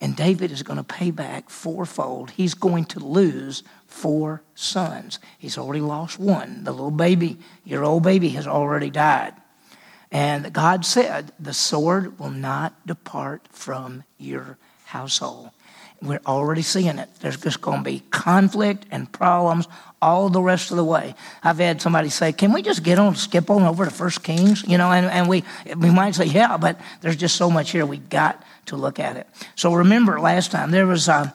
and 0.00 0.14
David 0.14 0.52
is 0.52 0.62
going 0.62 0.76
to 0.76 0.84
pay 0.84 1.10
back 1.10 1.50
fourfold. 1.50 2.30
He's 2.30 2.54
going 2.54 2.84
to 2.86 3.00
lose 3.00 3.64
four 3.94 4.42
sons. 4.56 5.20
He's 5.38 5.56
already 5.56 5.80
lost 5.80 6.18
one. 6.18 6.64
The 6.64 6.72
little 6.72 6.90
baby, 6.90 7.38
your 7.64 7.84
old 7.84 8.02
baby, 8.02 8.30
has 8.30 8.46
already 8.46 8.90
died. 8.90 9.34
And 10.10 10.52
God 10.52 10.84
said, 10.84 11.32
The 11.38 11.54
sword 11.54 12.18
will 12.18 12.30
not 12.30 12.86
depart 12.86 13.42
from 13.50 14.02
your 14.18 14.58
household. 14.86 15.50
We're 16.02 16.20
already 16.26 16.62
seeing 16.62 16.98
it. 16.98 17.08
There's 17.20 17.38
just 17.38 17.60
going 17.60 17.78
to 17.78 17.84
be 17.84 18.00
conflict 18.10 18.86
and 18.90 19.10
problems 19.10 19.66
all 20.02 20.28
the 20.28 20.42
rest 20.42 20.70
of 20.70 20.76
the 20.76 20.84
way. 20.84 21.14
I've 21.42 21.58
had 21.58 21.80
somebody 21.80 22.10
say, 22.10 22.32
Can 22.32 22.52
we 22.52 22.60
just 22.62 22.82
get 22.82 22.98
on, 22.98 23.16
skip 23.16 23.48
on 23.48 23.62
over 23.62 23.86
to 23.86 23.90
First 23.90 24.22
Kings? 24.22 24.62
You 24.68 24.76
know, 24.76 24.92
and, 24.92 25.06
and 25.06 25.28
we, 25.28 25.44
we 25.76 25.90
might 25.90 26.14
say, 26.14 26.26
Yeah, 26.26 26.58
but 26.58 26.78
there's 27.00 27.16
just 27.16 27.36
so 27.36 27.50
much 27.50 27.70
here. 27.70 27.86
We've 27.86 28.08
got 28.10 28.42
to 28.66 28.76
look 28.76 28.98
at 28.98 29.16
it. 29.16 29.26
So 29.54 29.72
remember 29.72 30.20
last 30.20 30.50
time, 30.50 30.70
there 30.70 30.86
was, 30.86 31.08
uh, 31.08 31.30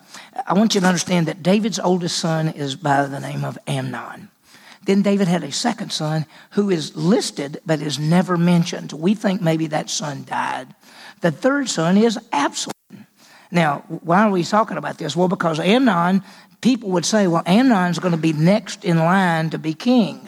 I 0.46 0.54
want 0.54 0.76
you 0.76 0.82
to 0.82 0.88
understand 0.88 1.28
that 1.28 1.42
David's 1.42 1.80
oldest 1.80 2.20
son 2.20 2.50
is 2.50 2.76
by 2.76 3.06
the 3.06 3.20
name 3.20 3.44
of 3.44 3.58
Amnon. 3.66 4.30
Then 4.84 5.02
David 5.02 5.28
had 5.28 5.44
a 5.44 5.52
second 5.52 5.92
son 5.92 6.26
who 6.52 6.70
is 6.70 6.96
listed 6.96 7.60
but 7.66 7.82
is 7.82 8.00
never 8.00 8.38
mentioned. 8.38 8.94
We 8.94 9.14
think 9.16 9.42
maybe 9.42 9.68
that 9.68 9.90
son 9.90 10.26
died. 10.26 10.74
The 11.22 11.32
third 11.32 11.70
son 11.70 11.98
is 11.98 12.20
Absalom. 12.32 12.74
Now, 13.52 13.84
why 13.88 14.24
are 14.24 14.32
we 14.32 14.44
talking 14.44 14.78
about 14.78 14.98
this? 14.98 15.16
Well, 15.16 15.28
because 15.28 15.60
Amnon, 15.60 16.24
people 16.62 16.90
would 16.92 17.06
say, 17.06 17.28
well, 17.28 17.44
Amnon's 17.46 18.00
going 18.00 18.14
to 18.14 18.18
be 18.18 18.34
next 18.34 18.86
in 18.86 18.98
line 18.98 19.50
to 19.50 19.58
be 19.58 19.74
king. 19.74 20.28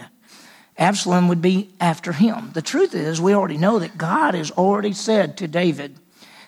Absalom 0.77 1.27
would 1.27 1.41
be 1.41 1.69
after 1.79 2.11
him. 2.11 2.51
The 2.53 2.61
truth 2.61 2.95
is, 2.95 3.21
we 3.21 3.35
already 3.35 3.57
know 3.57 3.79
that 3.79 3.97
God 3.97 4.33
has 4.33 4.49
already 4.51 4.93
said 4.93 5.37
to 5.37 5.47
David 5.47 5.97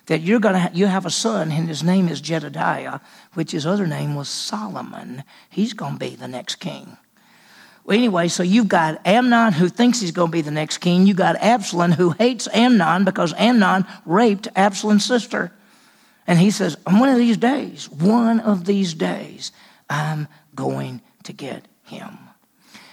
that 0.07 0.21
you're 0.21 0.39
going 0.39 0.55
to 0.55 0.59
ha- 0.59 0.71
you 0.73 0.87
have 0.87 1.05
a 1.05 1.11
son, 1.11 1.51
and 1.51 1.67
his 1.67 1.83
name 1.83 2.07
is 2.07 2.19
Jedediah, 2.19 2.99
which 3.33 3.51
his 3.51 3.65
other 3.65 3.85
name 3.85 4.15
was 4.15 4.27
Solomon. 4.27 5.23
He's 5.49 5.73
going 5.73 5.93
to 5.93 5.99
be 5.99 6.15
the 6.15 6.27
next 6.27 6.55
king. 6.55 6.97
Well, 7.85 7.97
anyway, 7.97 8.29
so 8.29 8.43
you've 8.43 8.69
got 8.69 9.05
Amnon 9.05 9.53
who 9.53 9.69
thinks 9.69 9.99
he's 9.99 10.11
going 10.11 10.29
to 10.29 10.37
be 10.37 10.41
the 10.41 10.51
next 10.51 10.79
king. 10.79 11.05
You 11.05 11.13
got 11.13 11.35
Absalom 11.35 11.91
who 11.91 12.11
hates 12.11 12.47
Amnon 12.53 13.03
because 13.03 13.33
Amnon 13.33 13.85
raped 14.05 14.47
Absalom's 14.55 15.05
sister. 15.05 15.51
And 16.25 16.39
he 16.39 16.51
says, 16.51 16.77
one 16.85 17.09
of 17.09 17.17
these 17.17 17.37
days, 17.37 17.89
one 17.89 18.39
of 18.39 18.65
these 18.65 18.93
days, 18.93 19.51
I'm 19.89 20.27
going 20.55 21.01
to 21.23 21.33
get 21.33 21.65
him. 21.83 22.17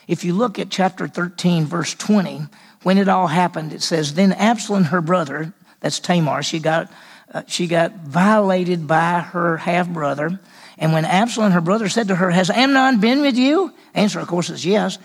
If 0.09 0.25
you 0.25 0.35
look 0.35 0.59
at 0.59 0.71
chapter 0.71 1.07
13, 1.07 1.67
verse 1.67 1.95
20, 1.95 2.43
when 2.83 2.99
it 2.99 3.09
all 3.09 3.29
happened, 3.29 3.73
it 3.73 3.83
says, 3.83 4.15
Then 4.15 4.33
Absalom, 4.33 4.85
her 4.85 5.01
brother, 5.01 5.53
that's 5.79 6.01
Tamar, 6.01 6.43
she 6.43 6.59
got, 6.59 6.91
uh, 7.33 7.43
she 7.47 7.67
got 7.67 7.95
violated 7.95 8.89
by 8.89 9.21
her 9.21 9.59
half 9.59 9.89
brother. 9.89 10.41
And 10.79 10.93
when 10.93 11.05
Absalom, 11.05 11.53
her 11.53 11.61
brother, 11.61 11.89
said 11.89 12.09
to 12.09 12.17
her, 12.17 12.31
Has 12.31 12.51
Amnon 12.51 13.01
been 13.01 13.21
with 13.21 13.37
you? 13.37 13.73
Answer, 13.95 14.19
of 14.19 14.27
course, 14.27 14.51
is 14.51 14.67
yes. 14.67 14.99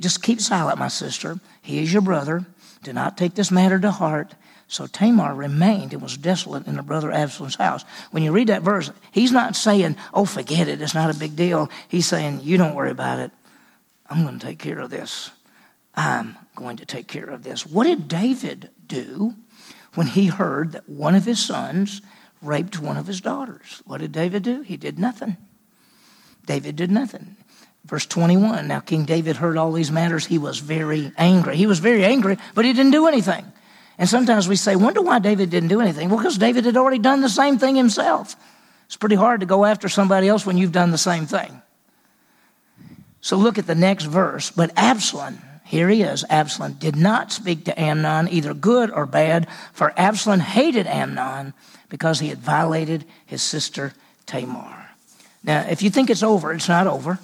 Just 0.00 0.22
keep 0.22 0.40
silent, 0.40 0.78
my 0.78 0.88
sister. 0.88 1.38
He 1.62 1.78
is 1.78 1.92
your 1.92 2.02
brother. 2.02 2.44
Do 2.82 2.92
not 2.92 3.16
take 3.16 3.34
this 3.34 3.50
matter 3.50 3.78
to 3.78 3.90
heart. 3.90 4.34
So 4.68 4.86
Tamar 4.86 5.34
remained 5.34 5.92
and 5.92 6.02
was 6.02 6.16
desolate 6.16 6.66
in 6.66 6.74
her 6.74 6.82
brother 6.82 7.12
Absalom's 7.12 7.54
house. 7.54 7.84
When 8.10 8.22
you 8.22 8.32
read 8.32 8.48
that 8.48 8.62
verse, 8.62 8.90
he's 9.12 9.30
not 9.30 9.54
saying, 9.54 9.96
oh, 10.12 10.24
forget 10.24 10.68
it, 10.68 10.82
it's 10.82 10.94
not 10.94 11.14
a 11.14 11.18
big 11.18 11.36
deal. 11.36 11.70
He's 11.88 12.06
saying, 12.06 12.40
you 12.42 12.56
don't 12.56 12.74
worry 12.74 12.90
about 12.90 13.20
it. 13.20 13.30
I'm 14.08 14.22
going 14.24 14.38
to 14.38 14.46
take 14.46 14.58
care 14.58 14.80
of 14.80 14.90
this. 14.90 15.30
I'm 15.94 16.36
going 16.54 16.78
to 16.78 16.86
take 16.86 17.06
care 17.06 17.26
of 17.26 17.42
this. 17.42 17.66
What 17.66 17.84
did 17.84 18.08
David 18.08 18.70
do 18.86 19.34
when 19.94 20.08
he 20.08 20.26
heard 20.26 20.72
that 20.72 20.88
one 20.88 21.14
of 21.14 21.24
his 21.24 21.44
sons 21.44 22.02
raped 22.42 22.80
one 22.80 22.96
of 22.96 23.06
his 23.06 23.20
daughters? 23.20 23.82
What 23.86 24.00
did 24.00 24.12
David 24.12 24.42
do? 24.42 24.62
He 24.62 24.76
did 24.76 24.98
nothing. 24.98 25.36
David 26.44 26.76
did 26.76 26.90
nothing. 26.90 27.36
Verse 27.84 28.06
21 28.06 28.66
Now, 28.66 28.80
King 28.80 29.04
David 29.04 29.36
heard 29.36 29.56
all 29.56 29.72
these 29.72 29.92
matters. 29.92 30.26
He 30.26 30.38
was 30.38 30.58
very 30.58 31.12
angry. 31.16 31.56
He 31.56 31.66
was 31.66 31.78
very 31.78 32.04
angry, 32.04 32.36
but 32.54 32.64
he 32.64 32.72
didn't 32.72 32.92
do 32.92 33.06
anything. 33.06 33.52
And 33.98 34.08
sometimes 34.08 34.48
we 34.48 34.56
say, 34.56 34.76
wonder 34.76 35.00
why 35.00 35.18
David 35.18 35.50
didn't 35.50 35.70
do 35.70 35.80
anything. 35.80 36.08
Well, 36.08 36.18
because 36.18 36.38
David 36.38 36.66
had 36.66 36.76
already 36.76 36.98
done 36.98 37.22
the 37.22 37.28
same 37.28 37.58
thing 37.58 37.76
himself. 37.76 38.36
It's 38.86 38.96
pretty 38.96 39.16
hard 39.16 39.40
to 39.40 39.46
go 39.46 39.64
after 39.64 39.88
somebody 39.88 40.28
else 40.28 40.44
when 40.44 40.58
you've 40.58 40.72
done 40.72 40.90
the 40.90 40.98
same 40.98 41.26
thing. 41.26 41.62
So 43.20 43.36
look 43.36 43.58
at 43.58 43.66
the 43.66 43.74
next 43.74 44.04
verse. 44.04 44.50
But 44.50 44.70
Absalom, 44.76 45.38
here 45.64 45.88
he 45.88 46.02
is, 46.02 46.24
Absalom 46.30 46.74
did 46.74 46.94
not 46.94 47.32
speak 47.32 47.64
to 47.64 47.80
Amnon, 47.80 48.28
either 48.28 48.54
good 48.54 48.90
or 48.90 49.06
bad, 49.06 49.48
for 49.72 49.92
Absalom 49.96 50.40
hated 50.40 50.86
Amnon 50.86 51.54
because 51.88 52.20
he 52.20 52.28
had 52.28 52.38
violated 52.38 53.04
his 53.24 53.42
sister 53.42 53.92
Tamar. 54.26 54.90
Now, 55.42 55.62
if 55.62 55.82
you 55.82 55.90
think 55.90 56.10
it's 56.10 56.22
over, 56.22 56.52
it's 56.52 56.68
not 56.68 56.86
over. 56.86 57.18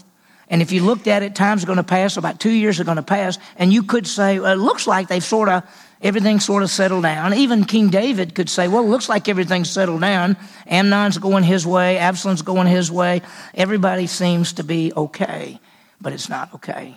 And 0.49 0.61
if 0.61 0.73
you 0.73 0.83
looked 0.83 1.07
at 1.07 1.23
it, 1.23 1.35
time's 1.35 1.63
are 1.63 1.67
going 1.67 1.77
to 1.77 1.83
pass, 1.83 2.17
about 2.17 2.41
two 2.41 2.51
years 2.51 2.79
are 2.79 2.85
going 2.85 2.97
to 2.97 3.03
pass, 3.03 3.39
and 3.57 3.73
you 3.73 3.85
could 3.85 4.07
say, 4.07 4.39
well, 4.39 4.53
it 4.53 4.63
looks 4.63 4.87
like 4.87 5.09
they've 5.09 5.23
sort 5.23 5.49
of 5.49 5.63
everything 6.03 6.41
sort 6.41 6.63
of 6.63 6.71
settled 6.71 7.05
down. 7.05 7.35
Even 7.35 7.65
King 7.65 7.89
David 7.89 8.35
could 8.35 8.51
say, 8.51 8.69
well, 8.69 8.83
it 8.83 8.89
looks 8.89 9.09
like 9.09 9.29
everything's 9.29 9.71
settled 9.71 10.01
down. 10.01 10.37
Amnon's 10.67 11.19
going 11.19 11.45
his 11.45 11.67
way, 11.67 11.99
Absalom's 11.99 12.43
going 12.43 12.67
his 12.67 12.91
way. 12.91 13.23
Everybody 13.55 14.07
seems 14.07 14.55
to 14.55 14.65
be 14.65 14.93
okay, 14.97 15.61
but 16.01 16.13
it's 16.13 16.29
not 16.29 16.53
okay 16.55 16.95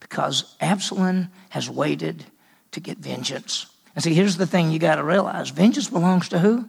because 0.00 0.54
Absalom 0.60 1.28
has 1.50 1.68
waited 1.68 2.24
to 2.72 2.80
get 2.80 2.98
vengeance. 2.98 3.66
And 3.94 4.04
see, 4.04 4.14
here's 4.14 4.36
the 4.36 4.46
thing 4.46 4.70
you 4.70 4.78
got 4.78 4.96
to 4.96 5.04
realize 5.04 5.50
vengeance 5.50 5.88
belongs 5.88 6.28
to 6.28 6.38
who? 6.38 6.68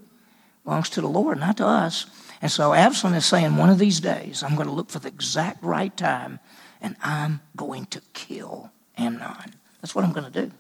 Belongs 0.64 0.90
to 0.92 1.02
the 1.02 1.08
Lord, 1.08 1.40
not 1.40 1.58
to 1.58 1.66
us. 1.66 2.06
And 2.42 2.52
so 2.52 2.74
Absalom 2.74 3.14
is 3.14 3.26
saying, 3.26 3.58
one 3.58 3.70
of 3.70 3.80
these 3.80 4.00
days, 4.00 4.44
I'm 4.44 4.56
going 4.56 4.68
to 4.68 4.74
look 4.74 4.90
for 4.90 5.00
the 5.00 5.08
exact 5.08 5.64
right 5.64 5.96
time 5.96 6.40
and 6.82 6.96
I'm 7.02 7.42
going 7.56 7.86
to 7.88 8.02
kill 8.14 8.72
Amnon. 8.98 9.54
That's 9.82 9.96
what 9.96 10.06
I'm 10.06 10.14
going 10.14 10.32
to 10.32 10.42
do. 10.46 10.52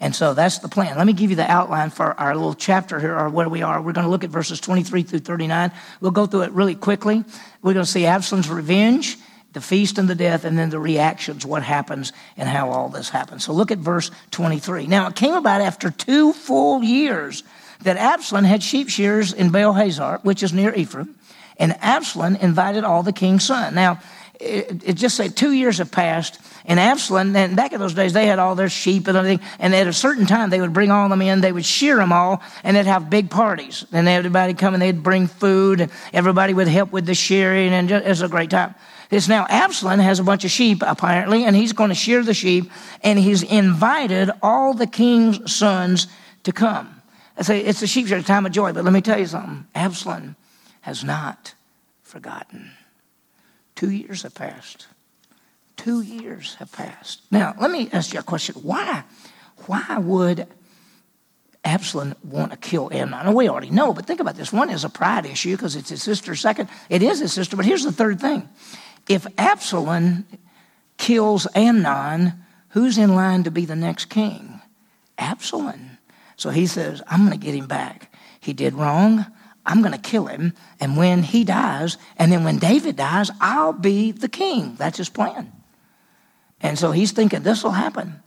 And 0.00 0.14
so 0.14 0.34
that's 0.34 0.58
the 0.58 0.68
plan. 0.68 0.96
Let 0.96 1.06
me 1.06 1.14
give 1.14 1.30
you 1.30 1.36
the 1.36 1.50
outline 1.50 1.90
for 1.90 2.18
our 2.20 2.34
little 2.34 2.54
chapter 2.54 3.00
here, 3.00 3.16
or 3.16 3.30
where 3.30 3.48
we 3.48 3.62
are. 3.62 3.80
We're 3.80 3.92
going 3.92 4.04
to 4.04 4.10
look 4.10 4.24
at 4.24 4.30
verses 4.30 4.60
23 4.60 5.02
through 5.02 5.20
39. 5.20 5.72
We'll 6.00 6.10
go 6.10 6.26
through 6.26 6.42
it 6.42 6.52
really 6.52 6.74
quickly. 6.74 7.24
We're 7.62 7.72
going 7.72 7.86
to 7.86 7.90
see 7.90 8.04
Absalom's 8.04 8.50
revenge, 8.50 9.16
the 9.54 9.60
feast 9.62 9.96
and 9.98 10.08
the 10.08 10.14
death, 10.14 10.44
and 10.44 10.58
then 10.58 10.68
the 10.68 10.78
reactions, 10.78 11.46
what 11.46 11.62
happens, 11.62 12.12
and 12.36 12.46
how 12.48 12.70
all 12.70 12.90
this 12.90 13.08
happens. 13.08 13.44
So 13.44 13.54
look 13.54 13.70
at 13.70 13.78
verse 13.78 14.10
23. 14.32 14.86
Now, 14.86 15.08
it 15.08 15.16
came 15.16 15.34
about 15.34 15.62
after 15.62 15.90
two 15.90 16.34
full 16.34 16.82
years 16.84 17.42
that 17.82 17.96
Absalom 17.96 18.44
had 18.44 18.62
sheep 18.62 18.90
shears 18.90 19.32
in 19.32 19.50
Baal 19.50 19.72
Hazor, 19.72 20.20
which 20.22 20.42
is 20.42 20.52
near 20.52 20.74
Ephraim, 20.74 21.14
and 21.58 21.76
Absalom 21.80 22.36
invited 22.36 22.84
all 22.84 23.02
the 23.02 23.12
king's 23.12 23.44
sons. 23.44 23.74
Now, 23.74 24.00
it, 24.40 24.82
it, 24.84 24.92
just 24.94 25.16
said 25.16 25.36
two 25.36 25.52
years 25.52 25.78
have 25.78 25.90
passed, 25.90 26.38
and 26.66 26.80
Absalom, 26.80 27.34
and 27.36 27.56
back 27.56 27.72
in 27.72 27.80
those 27.80 27.94
days, 27.94 28.12
they 28.12 28.26
had 28.26 28.38
all 28.38 28.54
their 28.56 28.68
sheep 28.68 29.06
and 29.06 29.16
everything, 29.16 29.40
and 29.58 29.74
at 29.74 29.86
a 29.86 29.92
certain 29.92 30.26
time, 30.26 30.50
they 30.50 30.60
would 30.60 30.72
bring 30.72 30.90
all 30.90 31.08
them 31.08 31.22
in, 31.22 31.40
they 31.40 31.52
would 31.52 31.64
shear 31.64 31.96
them 31.96 32.12
all, 32.12 32.42
and 32.64 32.76
they'd 32.76 32.86
have 32.86 33.08
big 33.08 33.30
parties. 33.30 33.86
And 33.92 34.08
everybody 34.08 34.52
come 34.54 34.74
and 34.74 34.82
they'd 34.82 35.02
bring 35.02 35.28
food, 35.28 35.80
and 35.80 35.92
everybody 36.12 36.54
would 36.54 36.68
help 36.68 36.90
with 36.90 37.06
the 37.06 37.14
shearing, 37.14 37.72
and 37.72 37.88
just, 37.88 38.04
it 38.04 38.08
was 38.08 38.22
a 38.22 38.28
great 38.28 38.50
time. 38.50 38.74
It's 39.10 39.28
now 39.28 39.46
Absalom 39.48 40.00
has 40.00 40.18
a 40.18 40.24
bunch 40.24 40.44
of 40.44 40.50
sheep, 40.50 40.82
apparently, 40.84 41.44
and 41.44 41.54
he's 41.54 41.72
going 41.72 41.90
to 41.90 41.94
shear 41.94 42.24
the 42.24 42.34
sheep, 42.34 42.70
and 43.02 43.18
he's 43.18 43.44
invited 43.44 44.30
all 44.42 44.74
the 44.74 44.88
king's 44.88 45.54
sons 45.54 46.08
to 46.42 46.52
come. 46.52 47.00
I 47.38 47.42
say 47.42 47.60
it's 47.60 47.82
a 47.82 47.86
sheep 47.86 48.08
shearing 48.08 48.24
time 48.24 48.46
of 48.46 48.52
joy, 48.52 48.72
but 48.72 48.82
let 48.82 48.92
me 48.92 49.00
tell 49.00 49.18
you 49.18 49.26
something. 49.26 49.66
Absalom 49.74 50.34
has 50.80 51.04
not 51.04 51.54
forgotten. 52.02 52.72
Two 53.76 53.90
years 53.90 54.22
have 54.22 54.34
passed. 54.34 54.88
Two 55.76 56.00
years 56.00 56.54
have 56.56 56.72
passed. 56.72 57.22
Now, 57.30 57.54
let 57.60 57.70
me 57.70 57.88
ask 57.92 58.12
you 58.12 58.20
a 58.20 58.22
question. 58.22 58.56
Why? 58.56 59.04
Why 59.66 59.98
would 59.98 60.46
Absalom 61.64 62.14
want 62.24 62.52
to 62.52 62.56
kill 62.56 62.92
Amnon? 62.92 63.34
we 63.34 63.48
already 63.48 63.70
know, 63.70 63.92
but 63.92 64.06
think 64.06 64.20
about 64.20 64.36
this. 64.36 64.52
One 64.52 64.70
is 64.70 64.84
a 64.84 64.88
pride 64.88 65.26
issue 65.26 65.56
because 65.56 65.76
it's 65.76 65.90
his 65.90 66.02
sister. 66.02 66.34
Second, 66.34 66.68
it 66.88 67.02
is 67.02 67.20
his 67.20 67.32
sister. 67.32 67.56
But 67.56 67.66
here's 67.66 67.84
the 67.84 67.92
third 67.92 68.20
thing. 68.20 68.48
If 69.08 69.26
Absalom 69.38 70.26
kills 70.96 71.46
Amnon, 71.54 72.32
who's 72.70 72.98
in 72.98 73.14
line 73.14 73.44
to 73.44 73.50
be 73.50 73.64
the 73.64 73.76
next 73.76 74.06
king? 74.06 74.60
Absalom. 75.18 75.98
So 76.36 76.50
he 76.50 76.66
says, 76.66 77.02
I'm 77.08 77.20
going 77.26 77.38
to 77.38 77.44
get 77.44 77.54
him 77.54 77.66
back. 77.66 78.12
He 78.40 78.52
did 78.52 78.74
wrong. 78.74 79.26
I'm 79.64 79.80
going 79.82 79.92
to 79.92 79.98
kill 79.98 80.26
him. 80.26 80.52
And 80.78 80.96
when 80.96 81.22
he 81.22 81.44
dies, 81.44 81.98
and 82.16 82.30
then 82.30 82.44
when 82.44 82.58
David 82.58 82.96
dies, 82.96 83.30
I'll 83.40 83.72
be 83.72 84.12
the 84.12 84.28
king. 84.28 84.76
That's 84.76 84.98
his 84.98 85.08
plan. 85.08 85.52
And 86.60 86.78
so 86.78 86.90
he's 86.92 87.12
thinking 87.12 87.42
this 87.42 87.62
will 87.62 87.72
happen. 87.72 88.22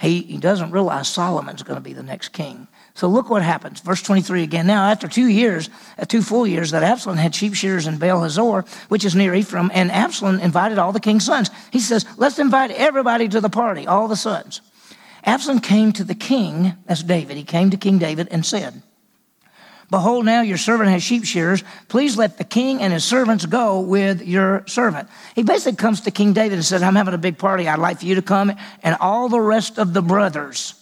He, 0.00 0.22
he 0.22 0.38
doesn't 0.38 0.72
realize 0.72 1.08
Solomon's 1.08 1.62
going 1.62 1.76
to 1.76 1.80
be 1.82 1.92
the 1.92 2.02
next 2.02 2.30
king. 2.30 2.66
So 2.94 3.06
look 3.06 3.30
what 3.30 3.42
happens. 3.42 3.80
Verse 3.80 4.02
23 4.02 4.42
again. 4.42 4.66
Now, 4.66 4.90
after 4.90 5.06
two 5.06 5.28
years, 5.28 5.70
uh, 5.96 6.04
two 6.04 6.22
full 6.22 6.46
years, 6.46 6.72
that 6.72 6.82
Absalom 6.82 7.16
had 7.16 7.34
sheep 7.34 7.54
shearers 7.54 7.86
in 7.86 7.98
Baal 7.98 8.22
Hazor, 8.22 8.64
which 8.88 9.04
is 9.04 9.14
near 9.14 9.32
Ephraim, 9.32 9.70
and 9.72 9.92
Absalom 9.92 10.40
invited 10.40 10.78
all 10.78 10.92
the 10.92 11.00
king's 11.00 11.24
sons. 11.24 11.50
He 11.70 11.78
says, 11.78 12.04
Let's 12.16 12.40
invite 12.40 12.72
everybody 12.72 13.28
to 13.28 13.40
the 13.40 13.48
party, 13.48 13.86
all 13.86 14.08
the 14.08 14.16
sons. 14.16 14.60
Absalom 15.24 15.60
came 15.60 15.92
to 15.92 16.04
the 16.04 16.16
king, 16.16 16.74
that's 16.86 17.04
David, 17.04 17.36
he 17.36 17.44
came 17.44 17.70
to 17.70 17.76
King 17.76 17.98
David 17.98 18.28
and 18.32 18.44
said, 18.44 18.82
Behold, 19.90 20.24
now 20.24 20.40
your 20.40 20.56
servant 20.56 20.90
has 20.90 21.02
sheep 21.02 21.24
shearers. 21.24 21.62
Please 21.88 22.16
let 22.16 22.38
the 22.38 22.44
king 22.44 22.80
and 22.80 22.92
his 22.92 23.04
servants 23.04 23.44
go 23.46 23.80
with 23.80 24.22
your 24.22 24.64
servant. 24.66 25.08
He 25.34 25.42
basically 25.42 25.76
comes 25.76 26.02
to 26.02 26.10
King 26.10 26.32
David 26.32 26.54
and 26.54 26.64
says, 26.64 26.82
I'm 26.82 26.96
having 26.96 27.14
a 27.14 27.18
big 27.18 27.38
party. 27.38 27.68
I'd 27.68 27.78
like 27.78 28.00
for 28.00 28.06
you 28.06 28.14
to 28.14 28.22
come 28.22 28.52
and 28.82 28.96
all 29.00 29.28
the 29.28 29.40
rest 29.40 29.78
of 29.78 29.92
the 29.92 30.02
brothers, 30.02 30.74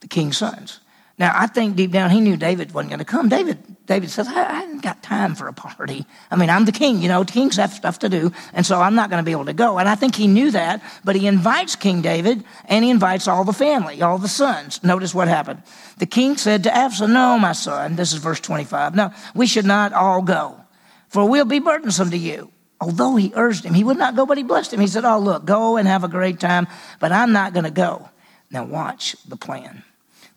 the 0.00 0.08
king's 0.08 0.36
sons. 0.36 0.80
Now, 1.18 1.32
I 1.34 1.46
think 1.46 1.76
deep 1.76 1.90
down 1.90 2.10
he 2.10 2.20
knew 2.20 2.36
David 2.36 2.72
wasn't 2.72 2.90
going 2.90 2.98
to 3.00 3.04
come. 3.04 3.28
David, 3.28 3.58
David 3.88 4.10
says, 4.10 4.28
I, 4.28 4.34
I 4.34 4.60
haven't 4.60 4.82
got 4.82 5.02
time 5.02 5.34
for 5.34 5.48
a 5.48 5.52
party. 5.52 6.04
I 6.30 6.36
mean, 6.36 6.50
I'm 6.50 6.66
the 6.66 6.72
king, 6.72 7.00
you 7.00 7.08
know, 7.08 7.24
kings 7.24 7.56
have 7.56 7.72
stuff 7.72 7.98
to 8.00 8.10
do, 8.10 8.30
and 8.52 8.64
so 8.64 8.80
I'm 8.80 8.94
not 8.94 9.08
going 9.08 9.20
to 9.20 9.26
be 9.26 9.32
able 9.32 9.46
to 9.46 9.54
go. 9.54 9.78
And 9.78 9.88
I 9.88 9.94
think 9.94 10.14
he 10.14 10.26
knew 10.26 10.50
that, 10.50 10.82
but 11.04 11.16
he 11.16 11.26
invites 11.26 11.74
King 11.74 12.02
David, 12.02 12.44
and 12.66 12.84
he 12.84 12.90
invites 12.90 13.26
all 13.26 13.44
the 13.44 13.52
family, 13.54 14.02
all 14.02 14.18
the 14.18 14.28
sons. 14.28 14.84
Notice 14.84 15.14
what 15.14 15.26
happened. 15.26 15.62
The 15.96 16.06
king 16.06 16.36
said 16.36 16.64
to 16.64 16.76
Absalom, 16.76 17.14
No, 17.14 17.38
my 17.38 17.52
son, 17.52 17.96
this 17.96 18.12
is 18.12 18.18
verse 18.18 18.40
25, 18.40 18.94
no, 18.94 19.10
we 19.34 19.46
should 19.46 19.64
not 19.64 19.94
all 19.94 20.20
go, 20.20 20.60
for 21.08 21.26
we'll 21.26 21.46
be 21.46 21.58
burdensome 21.58 22.10
to 22.10 22.18
you. 22.18 22.52
Although 22.80 23.16
he 23.16 23.32
urged 23.34 23.64
him, 23.64 23.74
he 23.74 23.82
would 23.82 23.96
not 23.96 24.14
go, 24.14 24.26
but 24.26 24.36
he 24.36 24.44
blessed 24.44 24.72
him. 24.72 24.80
He 24.80 24.86
said, 24.86 25.04
Oh, 25.04 25.18
look, 25.18 25.44
go 25.44 25.78
and 25.78 25.88
have 25.88 26.04
a 26.04 26.08
great 26.08 26.38
time, 26.38 26.68
but 27.00 27.10
I'm 27.10 27.32
not 27.32 27.52
going 27.52 27.64
to 27.64 27.70
go. 27.70 28.08
Now, 28.50 28.64
watch 28.64 29.16
the 29.26 29.36
plan. 29.36 29.82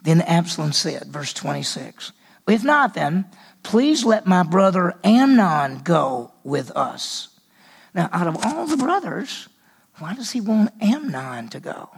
Then 0.01 0.21
Absalom 0.21 0.71
said, 0.71 1.03
verse 1.05 1.33
26, 1.33 2.11
If 2.47 2.63
not, 2.63 2.93
then 2.93 3.25
please 3.63 4.03
let 4.03 4.25
my 4.25 4.43
brother 4.43 4.95
Amnon 5.03 5.79
go 5.79 6.31
with 6.43 6.71
us. 6.71 7.29
Now, 7.93 8.09
out 8.11 8.27
of 8.27 8.45
all 8.45 8.65
the 8.65 8.77
brothers, 8.77 9.47
why 9.99 10.13
does 10.13 10.31
he 10.31 10.41
want 10.41 10.71
Amnon 10.81 11.49
to 11.49 11.59
go? 11.59 11.89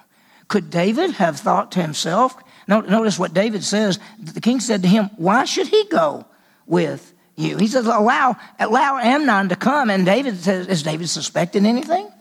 Could 0.47 0.69
David 0.69 1.11
have 1.11 1.39
thought 1.39 1.71
to 1.73 1.81
himself, 1.81 2.35
notice 2.67 3.17
what 3.17 3.33
David 3.33 3.63
says. 3.63 3.99
The 4.19 4.41
king 4.41 4.59
said 4.59 4.81
to 4.81 4.87
him, 4.87 5.09
Why 5.17 5.45
should 5.45 5.67
he 5.67 5.85
go 5.85 6.25
with 6.65 7.13
you? 7.35 7.57
He 7.57 7.67
says, 7.67 7.85
Allow, 7.85 8.35
allow 8.59 8.97
Amnon 8.97 9.49
to 9.49 9.55
come. 9.55 9.89
And 9.89 10.05
David 10.05 10.37
says, 10.37 10.67
Is 10.67 10.83
David 10.83 11.09
suspecting 11.09 11.65
anything? 11.65 12.11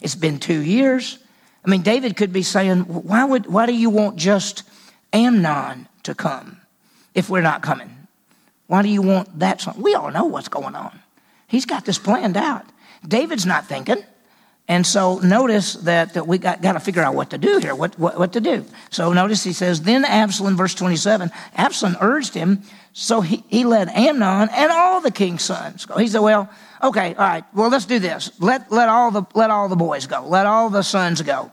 It's 0.00 0.14
been 0.14 0.38
two 0.38 0.60
years. 0.60 1.18
I 1.64 1.70
mean, 1.70 1.82
David 1.82 2.16
could 2.16 2.32
be 2.32 2.42
saying, 2.42 2.80
Why, 2.80 3.24
would, 3.24 3.46
why 3.46 3.66
do 3.66 3.74
you 3.74 3.90
want 3.90 4.16
just 4.16 4.64
Amnon 5.12 5.88
to 6.02 6.14
come 6.14 6.57
if 7.18 7.28
we're 7.28 7.42
not 7.42 7.62
coming? 7.62 7.90
Why 8.68 8.82
do 8.82 8.88
you 8.88 9.02
want 9.02 9.38
that 9.40 9.60
song? 9.60 9.74
We 9.78 9.94
all 9.94 10.10
know 10.10 10.24
what's 10.24 10.48
going 10.48 10.76
on. 10.76 10.98
He's 11.48 11.66
got 11.66 11.84
this 11.84 11.98
planned 11.98 12.36
out. 12.36 12.64
David's 13.06 13.44
not 13.44 13.66
thinking. 13.66 14.04
And 14.68 14.86
so 14.86 15.18
notice 15.20 15.72
that, 15.74 16.12
that 16.12 16.26
we 16.26 16.36
got, 16.36 16.60
got 16.60 16.72
to 16.72 16.80
figure 16.80 17.02
out 17.02 17.14
what 17.14 17.30
to 17.30 17.38
do 17.38 17.58
here, 17.58 17.74
what, 17.74 17.98
what, 17.98 18.18
what 18.18 18.34
to 18.34 18.40
do. 18.40 18.66
So 18.90 19.14
notice 19.14 19.42
he 19.42 19.54
says, 19.54 19.80
Then 19.80 20.04
Absalom, 20.04 20.56
verse 20.56 20.74
27, 20.74 21.30
Absalom 21.56 21.96
urged 22.02 22.34
him, 22.34 22.62
so 22.92 23.22
he, 23.22 23.42
he 23.48 23.64
led 23.64 23.88
Amnon 23.88 24.50
and 24.52 24.70
all 24.70 25.00
the 25.00 25.10
king's 25.10 25.42
sons 25.42 25.86
go. 25.86 25.96
He 25.96 26.06
said, 26.06 26.20
Well, 26.20 26.50
okay, 26.82 27.14
all 27.14 27.26
right, 27.26 27.44
well, 27.54 27.70
let's 27.70 27.86
do 27.86 27.98
this. 27.98 28.30
Let, 28.40 28.70
let, 28.70 28.90
all, 28.90 29.10
the, 29.10 29.22
let 29.34 29.50
all 29.50 29.70
the 29.70 29.76
boys 29.76 30.06
go, 30.06 30.26
let 30.26 30.44
all 30.44 30.68
the 30.68 30.82
sons 30.82 31.22
go. 31.22 31.50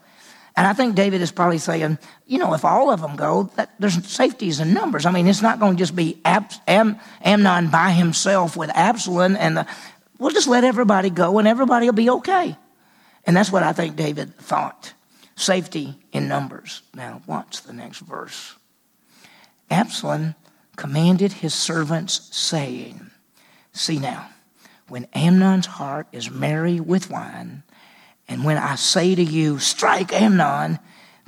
And 0.57 0.65
I 0.65 0.73
think 0.73 0.95
David 0.95 1.21
is 1.21 1.31
probably 1.31 1.57
saying, 1.57 1.97
you 2.27 2.37
know, 2.37 2.53
if 2.53 2.63
all 2.63 2.89
of 2.89 3.01
them 3.01 3.17
go, 3.17 3.51
that, 3.55 3.71
there's 3.77 4.05
safeties 4.07 4.61
in 4.61 4.73
numbers. 4.73 5.05
I 5.05 5.11
mean, 5.11 5.27
it's 5.27 5.41
not 5.41 5.59
going 5.59 5.75
to 5.75 5.77
just 5.77 5.95
be 5.95 6.21
Am, 6.23 6.99
Amnon 7.21 7.69
by 7.69 7.91
himself 7.91 8.55
with 8.55 8.69
Absalom, 8.69 9.35
and 9.35 9.57
the, 9.57 9.67
we'll 10.17 10.31
just 10.31 10.47
let 10.47 10.63
everybody 10.63 11.09
go, 11.09 11.39
and 11.39 11.47
everybody 11.47 11.87
will 11.87 11.93
be 11.93 12.09
okay. 12.09 12.55
And 13.25 13.35
that's 13.35 13.51
what 13.51 13.63
I 13.63 13.73
think 13.73 13.95
David 13.95 14.37
thought. 14.37 14.93
Safety 15.35 15.95
in 16.13 16.29
numbers. 16.29 16.81
Now, 16.93 17.21
watch 17.27 17.63
the 17.63 17.73
next 17.73 17.99
verse. 17.99 18.55
Absalom 19.69 20.35
commanded 20.77 21.33
his 21.33 21.53
servants, 21.53 22.29
saying, 22.35 23.11
See 23.73 23.99
now, 23.99 24.29
when 24.87 25.07
Amnon's 25.13 25.65
heart 25.65 26.07
is 26.13 26.31
merry 26.31 26.79
with 26.79 27.09
wine, 27.09 27.63
and 28.27 28.43
when 28.43 28.57
I 28.57 28.75
say 28.75 29.15
to 29.15 29.23
you, 29.23 29.59
strike 29.59 30.13
Amnon, 30.13 30.79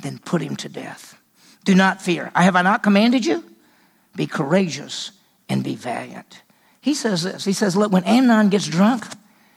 then 0.01 0.19
put 0.19 0.41
him 0.41 0.55
to 0.57 0.69
death. 0.69 1.17
Do 1.65 1.75
not 1.75 2.01
fear. 2.01 2.31
Have 2.35 2.55
I 2.55 2.61
not 2.61 2.83
commanded 2.83 3.25
you? 3.25 3.43
Be 4.15 4.25
courageous 4.25 5.11
and 5.49 5.63
be 5.63 5.75
valiant. 5.75 6.41
He 6.81 6.93
says 6.93 7.23
this. 7.23 7.43
He 7.43 7.53
says, 7.53 7.75
look, 7.75 7.91
when 7.91 8.03
Amnon 8.05 8.49
gets 8.49 8.67
drunk, 8.67 9.05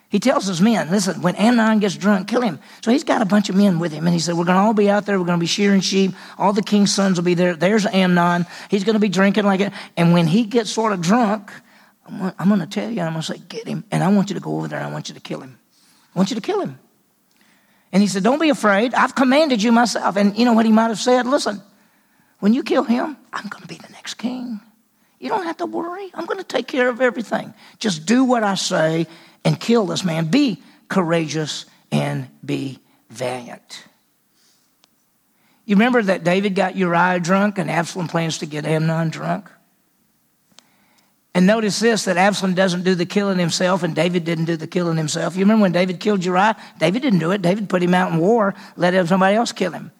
he 0.08 0.18
tells 0.18 0.46
his 0.46 0.60
men, 0.60 0.90
listen, 0.90 1.22
when 1.22 1.36
Amnon 1.36 1.78
gets 1.78 1.96
drunk, 1.96 2.26
kill 2.26 2.40
him. 2.40 2.58
So 2.82 2.90
he's 2.90 3.04
got 3.04 3.22
a 3.22 3.26
bunch 3.26 3.48
of 3.48 3.54
men 3.54 3.78
with 3.78 3.92
him. 3.92 4.06
And 4.06 4.12
he 4.12 4.18
said, 4.18 4.34
we're 4.34 4.44
going 4.44 4.56
to 4.56 4.62
all 4.62 4.74
be 4.74 4.90
out 4.90 5.06
there. 5.06 5.18
We're 5.18 5.26
going 5.26 5.38
to 5.38 5.40
be 5.40 5.46
shearing 5.46 5.80
sheep. 5.80 6.12
All 6.36 6.52
the 6.52 6.62
king's 6.62 6.92
sons 6.92 7.16
will 7.16 7.24
be 7.24 7.34
there. 7.34 7.54
There's 7.54 7.86
Amnon. 7.86 8.44
He's 8.68 8.82
going 8.82 8.94
to 8.94 9.00
be 9.00 9.08
drinking 9.08 9.44
like 9.44 9.60
it. 9.60 9.72
And 9.96 10.12
when 10.12 10.26
he 10.26 10.44
gets 10.44 10.70
sort 10.70 10.92
of 10.92 11.00
drunk, 11.00 11.52
I'm 12.06 12.48
going 12.48 12.58
to 12.58 12.66
tell 12.66 12.90
you, 12.90 13.02
I'm 13.02 13.12
going 13.12 13.22
to 13.22 13.32
say, 13.34 13.38
get 13.48 13.68
him. 13.68 13.84
And 13.92 14.02
I 14.02 14.08
want 14.08 14.30
you 14.30 14.34
to 14.34 14.40
go 14.40 14.56
over 14.56 14.66
there 14.66 14.80
and 14.80 14.88
I 14.88 14.92
want 14.92 15.08
you 15.08 15.14
to 15.14 15.20
kill 15.20 15.40
him. 15.42 15.60
I 16.14 16.18
want 16.18 16.30
you 16.30 16.34
to 16.34 16.42
kill 16.42 16.60
him. 16.60 16.80
And 17.92 18.02
he 18.02 18.08
said, 18.08 18.22
Don't 18.22 18.40
be 18.40 18.50
afraid. 18.50 18.94
I've 18.94 19.14
commanded 19.14 19.62
you 19.62 19.72
myself. 19.72 20.16
And 20.16 20.36
you 20.36 20.44
know 20.44 20.52
what 20.52 20.66
he 20.66 20.72
might 20.72 20.88
have 20.88 20.98
said? 20.98 21.26
Listen, 21.26 21.60
when 22.38 22.54
you 22.54 22.62
kill 22.62 22.84
him, 22.84 23.16
I'm 23.32 23.48
going 23.48 23.62
to 23.62 23.68
be 23.68 23.76
the 23.76 23.92
next 23.92 24.14
king. 24.14 24.60
You 25.18 25.28
don't 25.28 25.44
have 25.44 25.58
to 25.58 25.66
worry. 25.66 26.10
I'm 26.14 26.24
going 26.24 26.38
to 26.38 26.44
take 26.44 26.66
care 26.66 26.88
of 26.88 27.00
everything. 27.00 27.52
Just 27.78 28.06
do 28.06 28.24
what 28.24 28.42
I 28.42 28.54
say 28.54 29.06
and 29.44 29.60
kill 29.60 29.86
this 29.86 30.04
man. 30.04 30.26
Be 30.26 30.62
courageous 30.88 31.66
and 31.92 32.28
be 32.44 32.78
valiant. 33.10 33.84
You 35.66 35.76
remember 35.76 36.02
that 36.02 36.24
David 36.24 36.54
got 36.54 36.74
Uriah 36.74 37.20
drunk 37.20 37.58
and 37.58 37.70
Absalom 37.70 38.08
plans 38.08 38.38
to 38.38 38.46
get 38.46 38.64
Amnon 38.64 39.10
drunk? 39.10 39.50
And 41.40 41.46
notice 41.46 41.80
this 41.80 42.04
that 42.04 42.18
Absalom 42.18 42.52
doesn't 42.52 42.82
do 42.82 42.94
the 42.94 43.06
killing 43.06 43.38
himself, 43.38 43.82
and 43.82 43.94
David 43.94 44.26
didn't 44.26 44.44
do 44.44 44.58
the 44.58 44.66
killing 44.66 44.98
himself. 44.98 45.36
You 45.36 45.40
remember 45.40 45.62
when 45.62 45.72
David 45.72 45.98
killed 45.98 46.22
Uriah? 46.22 46.54
David 46.78 47.00
didn't 47.00 47.18
do 47.18 47.30
it. 47.30 47.40
David 47.40 47.66
put 47.66 47.82
him 47.82 47.94
out 47.94 48.12
in 48.12 48.18
war, 48.18 48.54
let 48.76 49.08
somebody 49.08 49.36
else 49.36 49.50
kill 49.50 49.72
him. 49.72 49.90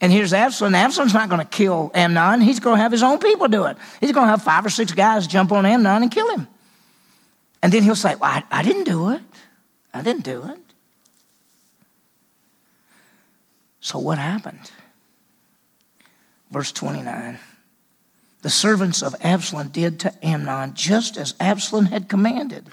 And 0.00 0.12
here's 0.12 0.32
Absalom. 0.32 0.72
Absalom's 0.76 1.12
not 1.12 1.28
going 1.28 1.40
to 1.40 1.48
kill 1.48 1.90
Amnon. 1.94 2.40
He's 2.42 2.60
going 2.60 2.76
to 2.76 2.80
have 2.80 2.92
his 2.92 3.02
own 3.02 3.18
people 3.18 3.48
do 3.48 3.64
it. 3.64 3.76
He's 3.98 4.12
going 4.12 4.26
to 4.26 4.30
have 4.30 4.42
five 4.42 4.64
or 4.64 4.70
six 4.70 4.92
guys 4.92 5.26
jump 5.26 5.50
on 5.50 5.66
Amnon 5.66 6.02
and 6.02 6.12
kill 6.12 6.30
him. 6.30 6.46
And 7.60 7.72
then 7.72 7.82
he'll 7.82 7.96
say, 7.96 8.14
Well, 8.14 8.30
I, 8.30 8.44
I 8.52 8.62
didn't 8.62 8.84
do 8.84 9.10
it. 9.10 9.22
I 9.92 10.00
didn't 10.00 10.22
do 10.22 10.44
it. 10.44 10.60
So 13.80 13.98
what 13.98 14.18
happened? 14.18 14.70
Verse 16.52 16.70
29. 16.70 17.40
The 18.44 18.50
servants 18.50 19.02
of 19.02 19.16
Absalom 19.22 19.68
did 19.68 20.00
to 20.00 20.12
Amnon 20.22 20.74
just 20.74 21.16
as 21.16 21.34
Absalom 21.40 21.86
had 21.86 22.10
commanded. 22.10 22.66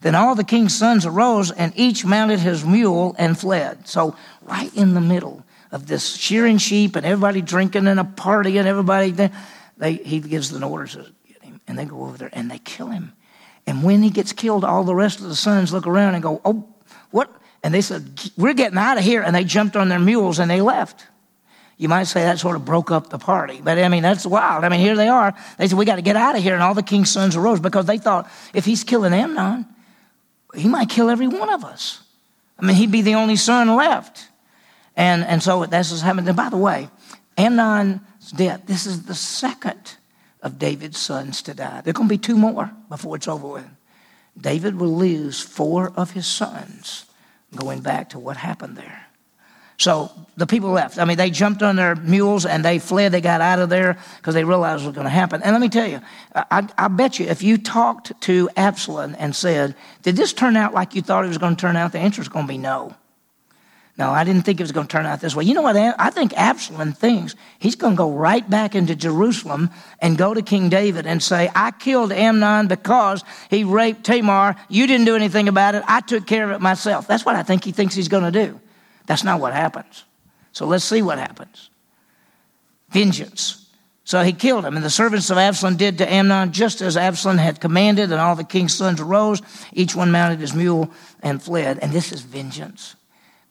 Then 0.00 0.14
all 0.14 0.34
the 0.34 0.42
king's 0.42 0.74
sons 0.74 1.04
arose, 1.04 1.50
and 1.50 1.74
each 1.76 2.02
mounted 2.02 2.38
his 2.38 2.64
mule 2.64 3.14
and 3.18 3.38
fled. 3.38 3.86
So, 3.86 4.16
right 4.40 4.74
in 4.74 4.94
the 4.94 5.02
middle 5.02 5.44
of 5.70 5.86
this 5.86 6.16
shearing 6.16 6.56
sheep 6.56 6.96
and 6.96 7.04
everybody 7.04 7.42
drinking 7.42 7.88
and 7.88 8.00
a 8.00 8.04
party 8.04 8.56
and 8.56 8.66
everybody, 8.66 9.10
they, 9.76 9.92
he 9.96 10.20
gives 10.20 10.48
the 10.48 10.66
orders 10.66 10.92
to 10.94 11.04
get 11.28 11.42
him. 11.42 11.60
And 11.68 11.78
they 11.78 11.84
go 11.84 12.04
over 12.04 12.16
there 12.16 12.30
and 12.32 12.50
they 12.50 12.58
kill 12.60 12.86
him. 12.86 13.12
And 13.66 13.82
when 13.82 14.02
he 14.02 14.08
gets 14.08 14.32
killed, 14.32 14.64
all 14.64 14.82
the 14.82 14.94
rest 14.94 15.20
of 15.20 15.26
the 15.26 15.36
sons 15.36 15.74
look 15.74 15.86
around 15.86 16.14
and 16.14 16.22
go, 16.22 16.40
Oh, 16.42 16.66
what? 17.10 17.30
And 17.62 17.74
they 17.74 17.82
said, 17.82 18.18
We're 18.38 18.54
getting 18.54 18.78
out 18.78 18.96
of 18.96 19.04
here. 19.04 19.20
And 19.20 19.36
they 19.36 19.44
jumped 19.44 19.76
on 19.76 19.90
their 19.90 19.98
mules 19.98 20.38
and 20.38 20.50
they 20.50 20.62
left. 20.62 21.06
You 21.82 21.88
might 21.88 22.04
say 22.04 22.22
that 22.22 22.38
sort 22.38 22.54
of 22.54 22.64
broke 22.64 22.92
up 22.92 23.10
the 23.10 23.18
party. 23.18 23.60
But 23.60 23.76
I 23.76 23.88
mean, 23.88 24.04
that's 24.04 24.24
wild. 24.24 24.62
I 24.62 24.68
mean, 24.68 24.78
here 24.78 24.94
they 24.94 25.08
are. 25.08 25.34
They 25.58 25.66
said, 25.66 25.76
We 25.76 25.84
got 25.84 25.96
to 25.96 26.02
get 26.02 26.14
out 26.14 26.36
of 26.36 26.42
here. 26.44 26.54
And 26.54 26.62
all 26.62 26.74
the 26.74 26.82
king's 26.84 27.10
sons 27.10 27.34
arose 27.34 27.58
because 27.58 27.86
they 27.86 27.98
thought 27.98 28.30
if 28.54 28.64
he's 28.64 28.84
killing 28.84 29.12
Amnon, 29.12 29.66
he 30.54 30.68
might 30.68 30.88
kill 30.88 31.10
every 31.10 31.26
one 31.26 31.52
of 31.52 31.64
us. 31.64 32.00
I 32.56 32.64
mean, 32.64 32.76
he'd 32.76 32.92
be 32.92 33.02
the 33.02 33.16
only 33.16 33.34
son 33.34 33.74
left. 33.74 34.28
And, 34.94 35.24
and 35.24 35.42
so 35.42 35.66
that's 35.66 35.90
what's 35.90 36.02
happened. 36.02 36.28
And 36.28 36.36
by 36.36 36.50
the 36.50 36.56
way, 36.56 36.88
Amnon's 37.36 38.30
death, 38.30 38.62
this 38.66 38.86
is 38.86 39.02
the 39.06 39.16
second 39.16 39.96
of 40.40 40.60
David's 40.60 40.98
sons 40.98 41.42
to 41.42 41.52
die. 41.52 41.80
There 41.80 41.90
are 41.90 41.94
going 41.94 42.08
to 42.08 42.14
be 42.14 42.18
two 42.18 42.36
more 42.36 42.70
before 42.90 43.16
it's 43.16 43.26
over 43.26 43.48
with. 43.48 43.68
David 44.40 44.78
will 44.78 44.96
lose 44.96 45.40
four 45.40 45.92
of 45.96 46.12
his 46.12 46.28
sons 46.28 47.06
going 47.56 47.80
back 47.80 48.10
to 48.10 48.20
what 48.20 48.36
happened 48.36 48.76
there. 48.76 49.08
So 49.82 50.12
the 50.36 50.46
people 50.46 50.70
left. 50.70 50.96
I 51.00 51.04
mean, 51.04 51.16
they 51.16 51.28
jumped 51.28 51.60
on 51.60 51.74
their 51.74 51.96
mules 51.96 52.46
and 52.46 52.64
they 52.64 52.78
fled. 52.78 53.10
They 53.10 53.20
got 53.20 53.40
out 53.40 53.58
of 53.58 53.68
there 53.68 53.98
because 54.18 54.32
they 54.32 54.44
realized 54.44 54.84
what 54.84 54.90
was 54.90 54.94
going 54.94 55.06
to 55.06 55.10
happen. 55.10 55.42
And 55.42 55.50
let 55.50 55.60
me 55.60 55.68
tell 55.68 55.88
you, 55.88 56.00
I, 56.36 56.68
I, 56.78 56.86
bet 56.86 57.18
you 57.18 57.26
if 57.26 57.42
you 57.42 57.58
talked 57.58 58.12
to 58.20 58.48
Absalom 58.56 59.16
and 59.18 59.34
said, 59.34 59.74
Did 60.02 60.14
this 60.14 60.32
turn 60.32 60.54
out 60.54 60.72
like 60.72 60.94
you 60.94 61.02
thought 61.02 61.24
it 61.24 61.28
was 61.28 61.38
going 61.38 61.56
to 61.56 61.60
turn 61.60 61.74
out? 61.76 61.90
The 61.90 61.98
answer 61.98 62.22
is 62.22 62.28
going 62.28 62.46
to 62.46 62.52
be 62.52 62.58
no. 62.58 62.94
No, 63.98 64.10
I 64.10 64.22
didn't 64.22 64.42
think 64.42 64.60
it 64.60 64.62
was 64.62 64.70
going 64.70 64.86
to 64.86 64.92
turn 64.92 65.04
out 65.04 65.20
this 65.20 65.34
way. 65.34 65.42
You 65.42 65.52
know 65.52 65.62
what? 65.62 65.76
I 65.76 66.10
think 66.10 66.32
Absalom 66.34 66.92
thinks 66.92 67.34
he's 67.58 67.74
going 67.74 67.94
to 67.94 67.98
go 67.98 68.12
right 68.12 68.48
back 68.48 68.76
into 68.76 68.94
Jerusalem 68.94 69.68
and 70.00 70.16
go 70.16 70.32
to 70.32 70.42
King 70.42 70.68
David 70.68 71.08
and 71.08 71.20
say, 71.20 71.50
I 71.56 71.72
killed 71.72 72.12
Amnon 72.12 72.68
because 72.68 73.24
he 73.50 73.64
raped 73.64 74.04
Tamar. 74.04 74.54
You 74.68 74.86
didn't 74.86 75.06
do 75.06 75.16
anything 75.16 75.48
about 75.48 75.74
it. 75.74 75.82
I 75.88 76.02
took 76.02 76.24
care 76.24 76.44
of 76.44 76.52
it 76.52 76.60
myself. 76.60 77.08
That's 77.08 77.24
what 77.24 77.34
I 77.34 77.42
think 77.42 77.64
he 77.64 77.72
thinks 77.72 77.96
he's 77.96 78.06
going 78.06 78.30
to 78.32 78.46
do. 78.46 78.60
That's 79.06 79.24
not 79.24 79.40
what 79.40 79.52
happens. 79.52 80.04
So 80.52 80.66
let's 80.66 80.84
see 80.84 81.02
what 81.02 81.18
happens. 81.18 81.70
Vengeance. 82.90 83.66
So 84.04 84.22
he 84.22 84.32
killed 84.32 84.64
him, 84.64 84.76
and 84.76 84.84
the 84.84 84.90
servants 84.90 85.30
of 85.30 85.38
Absalom 85.38 85.76
did 85.76 85.98
to 85.98 86.12
Amnon 86.12 86.52
just 86.52 86.82
as 86.82 86.96
Absalom 86.96 87.38
had 87.38 87.60
commanded, 87.60 88.10
and 88.10 88.20
all 88.20 88.34
the 88.34 88.44
king's 88.44 88.74
sons 88.74 89.00
arose, 89.00 89.40
each 89.72 89.94
one 89.94 90.10
mounted 90.10 90.40
his 90.40 90.54
mule 90.54 90.90
and 91.22 91.42
fled. 91.42 91.78
And 91.80 91.92
this 91.92 92.12
is 92.12 92.20
vengeance. 92.20 92.96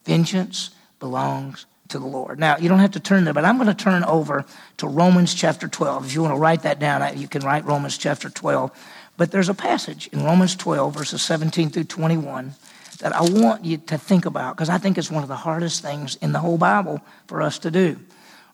Vengeance 0.04 0.72
belongs 1.00 1.66
to 1.88 2.00
the 2.00 2.06
Lord. 2.06 2.40
Now, 2.40 2.58
you 2.58 2.70
don't 2.70 2.80
have 2.80 2.92
to 2.92 3.00
turn 3.00 3.24
there, 3.24 3.34
but 3.34 3.46
I'm 3.46 3.58
going 3.58 3.68
to 3.68 3.74
turn 3.74 4.04
over 4.04 4.46
to 4.78 4.88
Romans 4.88 5.34
chapter 5.34 5.68
12. 5.68 6.06
If 6.06 6.14
you 6.14 6.22
want 6.22 6.34
to 6.36 6.40
write 6.40 6.64
that 6.64 6.80
down, 6.80 7.18
you 7.18 7.28
can 7.28 7.44
write 7.44 7.66
Romans 7.66 7.98
chapter 7.98 8.30
12. 8.30 8.72
But 9.18 9.32
there's 9.32 9.50
a 9.50 9.54
passage 9.54 10.08
in 10.12 10.24
Romans 10.24 10.56
12, 10.56 10.94
verses 10.94 11.22
17 11.22 11.70
through 11.70 11.84
21, 11.86 12.54
that 13.02 13.16
I 13.16 13.22
want 13.22 13.66
you 13.66 13.78
to 13.78 13.98
think 13.98 14.26
about 14.26 14.56
because 14.56 14.70
I 14.70 14.78
think 14.78 14.98
it's 14.98 15.12
one 15.12 15.24
of 15.24 15.30
the 15.30 15.36
hardest 15.36 15.82
things 15.82 16.16
in 16.18 16.32
the 16.32 16.40
whole 16.40 16.58
Bible 16.58 17.02
for 17.28 17.42
us 17.42 17.60
to 17.60 17.72
do. 17.72 18.00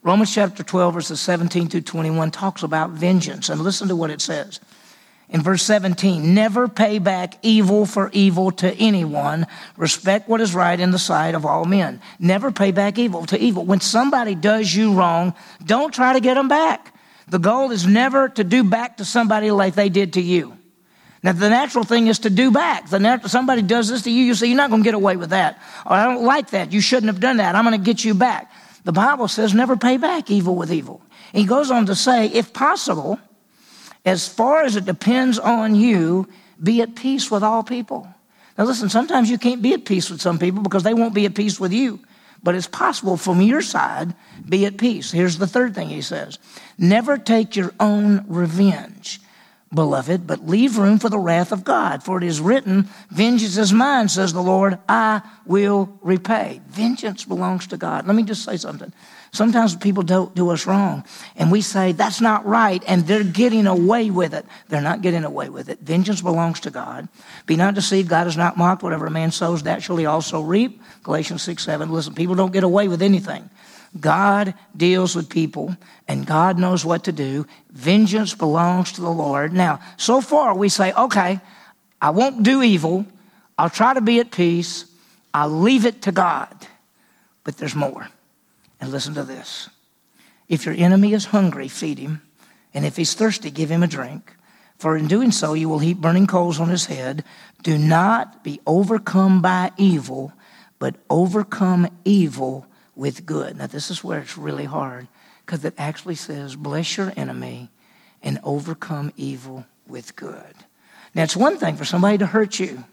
Romans 0.03 0.33
chapter 0.33 0.63
12, 0.63 0.93
verses 0.93 1.19
17 1.19 1.67
through 1.69 1.81
21 1.81 2.31
talks 2.31 2.63
about 2.63 2.91
vengeance. 2.91 3.49
And 3.49 3.61
listen 3.61 3.89
to 3.89 3.95
what 3.95 4.09
it 4.09 4.21
says. 4.21 4.59
In 5.29 5.41
verse 5.41 5.63
17, 5.63 6.33
never 6.33 6.69
pay 6.69 6.99
back 6.99 7.37
evil 7.41 7.85
for 7.85 8.09
evil 8.13 8.51
to 8.51 8.73
anyone. 8.75 9.45
Respect 9.75 10.29
what 10.29 10.39
is 10.39 10.55
right 10.55 10.79
in 10.79 10.91
the 10.91 10.99
sight 10.99 11.35
of 11.35 11.45
all 11.45 11.65
men. 11.65 12.01
Never 12.17 12.51
pay 12.51 12.71
back 12.71 12.97
evil 12.97 13.25
to 13.25 13.37
evil. 13.37 13.65
When 13.65 13.81
somebody 13.81 14.35
does 14.35 14.73
you 14.73 14.93
wrong, 14.93 15.33
don't 15.65 15.93
try 15.93 16.13
to 16.13 16.21
get 16.21 16.35
them 16.35 16.47
back. 16.47 16.93
The 17.27 17.39
goal 17.39 17.71
is 17.71 17.85
never 17.85 18.29
to 18.29 18.43
do 18.45 18.63
back 18.63 18.97
to 18.97 19.05
somebody 19.05 19.51
like 19.51 19.75
they 19.75 19.89
did 19.89 20.13
to 20.13 20.21
you. 20.21 20.56
Now, 21.23 21.31
the 21.31 21.49
natural 21.49 21.83
thing 21.83 22.07
is 22.07 22.19
to 22.19 22.29
do 22.29 22.51
back. 22.51 22.89
The 22.89 22.99
natural, 22.99 23.29
somebody 23.29 23.61
does 23.61 23.89
this 23.89 24.03
to 24.03 24.11
you, 24.11 24.23
you 24.23 24.35
say, 24.35 24.47
You're 24.47 24.57
not 24.57 24.69
going 24.69 24.83
to 24.83 24.87
get 24.87 24.93
away 24.93 25.17
with 25.17 25.31
that. 25.31 25.61
Or 25.85 25.93
I 25.93 26.03
don't 26.03 26.23
like 26.23 26.51
that. 26.51 26.71
You 26.71 26.81
shouldn't 26.81 27.07
have 27.07 27.19
done 27.19 27.37
that. 27.37 27.55
I'm 27.55 27.65
going 27.65 27.77
to 27.77 27.83
get 27.83 28.03
you 28.03 28.13
back. 28.13 28.51
The 28.83 28.91
Bible 28.91 29.27
says, 29.27 29.53
Never 29.53 29.75
pay 29.77 29.97
back 29.97 30.29
evil 30.29 30.55
with 30.55 30.71
evil. 30.71 31.01
He 31.33 31.45
goes 31.45 31.71
on 31.71 31.87
to 31.87 31.95
say, 31.95 32.27
If 32.27 32.53
possible, 32.53 33.19
as 34.05 34.27
far 34.27 34.63
as 34.63 34.75
it 34.75 34.85
depends 34.85 35.39
on 35.39 35.75
you, 35.75 36.27
be 36.61 36.81
at 36.81 36.95
peace 36.95 37.29
with 37.29 37.43
all 37.43 37.63
people. 37.63 38.07
Now, 38.57 38.63
listen, 38.63 38.89
sometimes 38.89 39.29
you 39.29 39.37
can't 39.37 39.61
be 39.61 39.73
at 39.73 39.85
peace 39.85 40.09
with 40.09 40.21
some 40.21 40.39
people 40.39 40.63
because 40.63 40.83
they 40.83 40.93
won't 40.93 41.13
be 41.13 41.25
at 41.25 41.35
peace 41.35 41.59
with 41.59 41.73
you. 41.73 41.99
But 42.41 42.55
it's 42.55 42.67
possible 42.67 43.17
from 43.17 43.41
your 43.41 43.61
side, 43.61 44.15
be 44.47 44.65
at 44.65 44.77
peace. 44.77 45.11
Here's 45.11 45.37
the 45.37 45.47
third 45.47 45.75
thing 45.75 45.89
he 45.89 46.01
says 46.01 46.39
Never 46.77 47.17
take 47.17 47.55
your 47.55 47.73
own 47.79 48.25
revenge, 48.27 49.19
beloved, 49.73 50.25
but 50.25 50.47
leave 50.47 50.77
room 50.77 50.99
for 50.99 51.09
the 51.09 51.19
wrath 51.19 51.51
of 51.51 51.63
God. 51.63 52.03
For 52.03 52.17
it 52.17 52.23
is 52.23 52.39
written, 52.39 52.87
Vengeance 53.09 53.57
is 53.57 53.73
mine, 53.73 54.09
says 54.09 54.33
the 54.33 54.41
Lord, 54.41 54.79
I 54.87 55.21
will 55.45 55.97
repay. 56.01 56.61
Vengeance 56.67 57.25
belongs 57.25 57.67
to 57.67 57.77
God. 57.77 58.07
Let 58.07 58.15
me 58.15 58.23
just 58.23 58.43
say 58.43 58.57
something. 58.57 58.93
Sometimes 59.31 59.75
people 59.75 60.03
don't 60.03 60.33
do 60.33 60.49
us 60.51 60.65
wrong, 60.65 61.03
and 61.35 61.51
we 61.51 61.61
say, 61.61 61.91
that's 61.91 62.21
not 62.21 62.45
right, 62.45 62.81
and 62.87 63.05
they're 63.05 63.23
getting 63.23 63.67
away 63.67 64.09
with 64.09 64.33
it. 64.33 64.45
They're 64.69 64.81
not 64.81 65.01
getting 65.01 65.25
away 65.25 65.49
with 65.49 65.69
it. 65.69 65.79
Vengeance 65.81 66.21
belongs 66.21 66.61
to 66.61 66.71
God. 66.71 67.09
Be 67.45 67.57
not 67.57 67.75
deceived, 67.75 68.09
God 68.09 68.27
is 68.27 68.37
not 68.37 68.57
mocked. 68.57 68.83
Whatever 68.83 69.05
a 69.05 69.11
man 69.11 69.31
sows, 69.31 69.63
that 69.63 69.83
shall 69.83 69.97
he 69.97 70.05
also 70.05 70.41
reap. 70.41 70.81
Galatians 71.03 71.41
6 71.43 71.63
7. 71.63 71.91
Listen, 71.91 72.15
people 72.15 72.35
don't 72.35 72.53
get 72.53 72.63
away 72.63 72.87
with 72.87 73.01
anything. 73.01 73.49
God 73.99 74.53
deals 74.75 75.15
with 75.15 75.29
people, 75.29 75.75
and 76.07 76.25
God 76.25 76.57
knows 76.57 76.85
what 76.85 77.03
to 77.05 77.11
do. 77.11 77.45
Vengeance 77.71 78.33
belongs 78.33 78.93
to 78.93 79.01
the 79.01 79.09
Lord. 79.09 79.53
Now, 79.53 79.79
so 79.97 80.21
far 80.21 80.55
we 80.55 80.69
say, 80.69 80.93
okay, 80.93 81.39
I 82.01 82.11
won't 82.11 82.43
do 82.43 82.61
evil. 82.61 83.05
I'll 83.57 83.69
try 83.69 83.93
to 83.93 84.01
be 84.01 84.19
at 84.19 84.31
peace. 84.31 84.85
I'll 85.33 85.49
leave 85.49 85.85
it 85.85 86.03
to 86.03 86.11
God. 86.11 86.55
But 87.43 87.57
there's 87.57 87.75
more. 87.75 88.09
And 88.79 88.91
listen 88.91 89.13
to 89.15 89.23
this 89.23 89.69
if 90.47 90.65
your 90.65 90.75
enemy 90.75 91.13
is 91.13 91.25
hungry, 91.25 91.67
feed 91.67 91.99
him. 91.99 92.21
And 92.73 92.85
if 92.85 92.95
he's 92.95 93.13
thirsty, 93.13 93.49
give 93.49 93.71
him 93.71 93.83
a 93.83 93.87
drink. 93.87 94.33
For 94.77 94.95
in 94.95 95.07
doing 95.07 95.31
so, 95.31 95.53
you 95.53 95.67
will 95.67 95.79
heap 95.79 95.97
burning 95.97 96.27
coals 96.27 96.59
on 96.59 96.69
his 96.69 96.85
head. 96.85 97.23
Do 97.63 97.77
not 97.77 98.43
be 98.43 98.59
overcome 98.67 99.41
by 99.41 99.71
evil, 99.77 100.31
but 100.77 100.95
overcome 101.09 101.89
evil 102.05 102.67
with 102.97 103.25
good. 103.25 103.57
Now, 103.57 103.67
this 103.67 103.89
is 103.89 104.03
where 104.03 104.19
it's 104.19 104.37
really 104.37 104.65
hard 104.65 105.07
because 105.45 105.63
it 105.63 105.75
actually 105.77 106.15
says, 106.15 106.55
Bless 106.55 106.97
your 106.97 107.13
enemy 107.15 107.69
and 108.21 108.39
overcome 108.43 109.13
evil 109.15 109.65
with 109.87 110.15
good. 110.15 110.53
Now, 111.13 111.23
it's 111.23 111.37
one 111.37 111.57
thing 111.57 111.77
for 111.77 111.85
somebody 111.85 112.17
to 112.17 112.25
hurt 112.25 112.59
you 112.59 112.83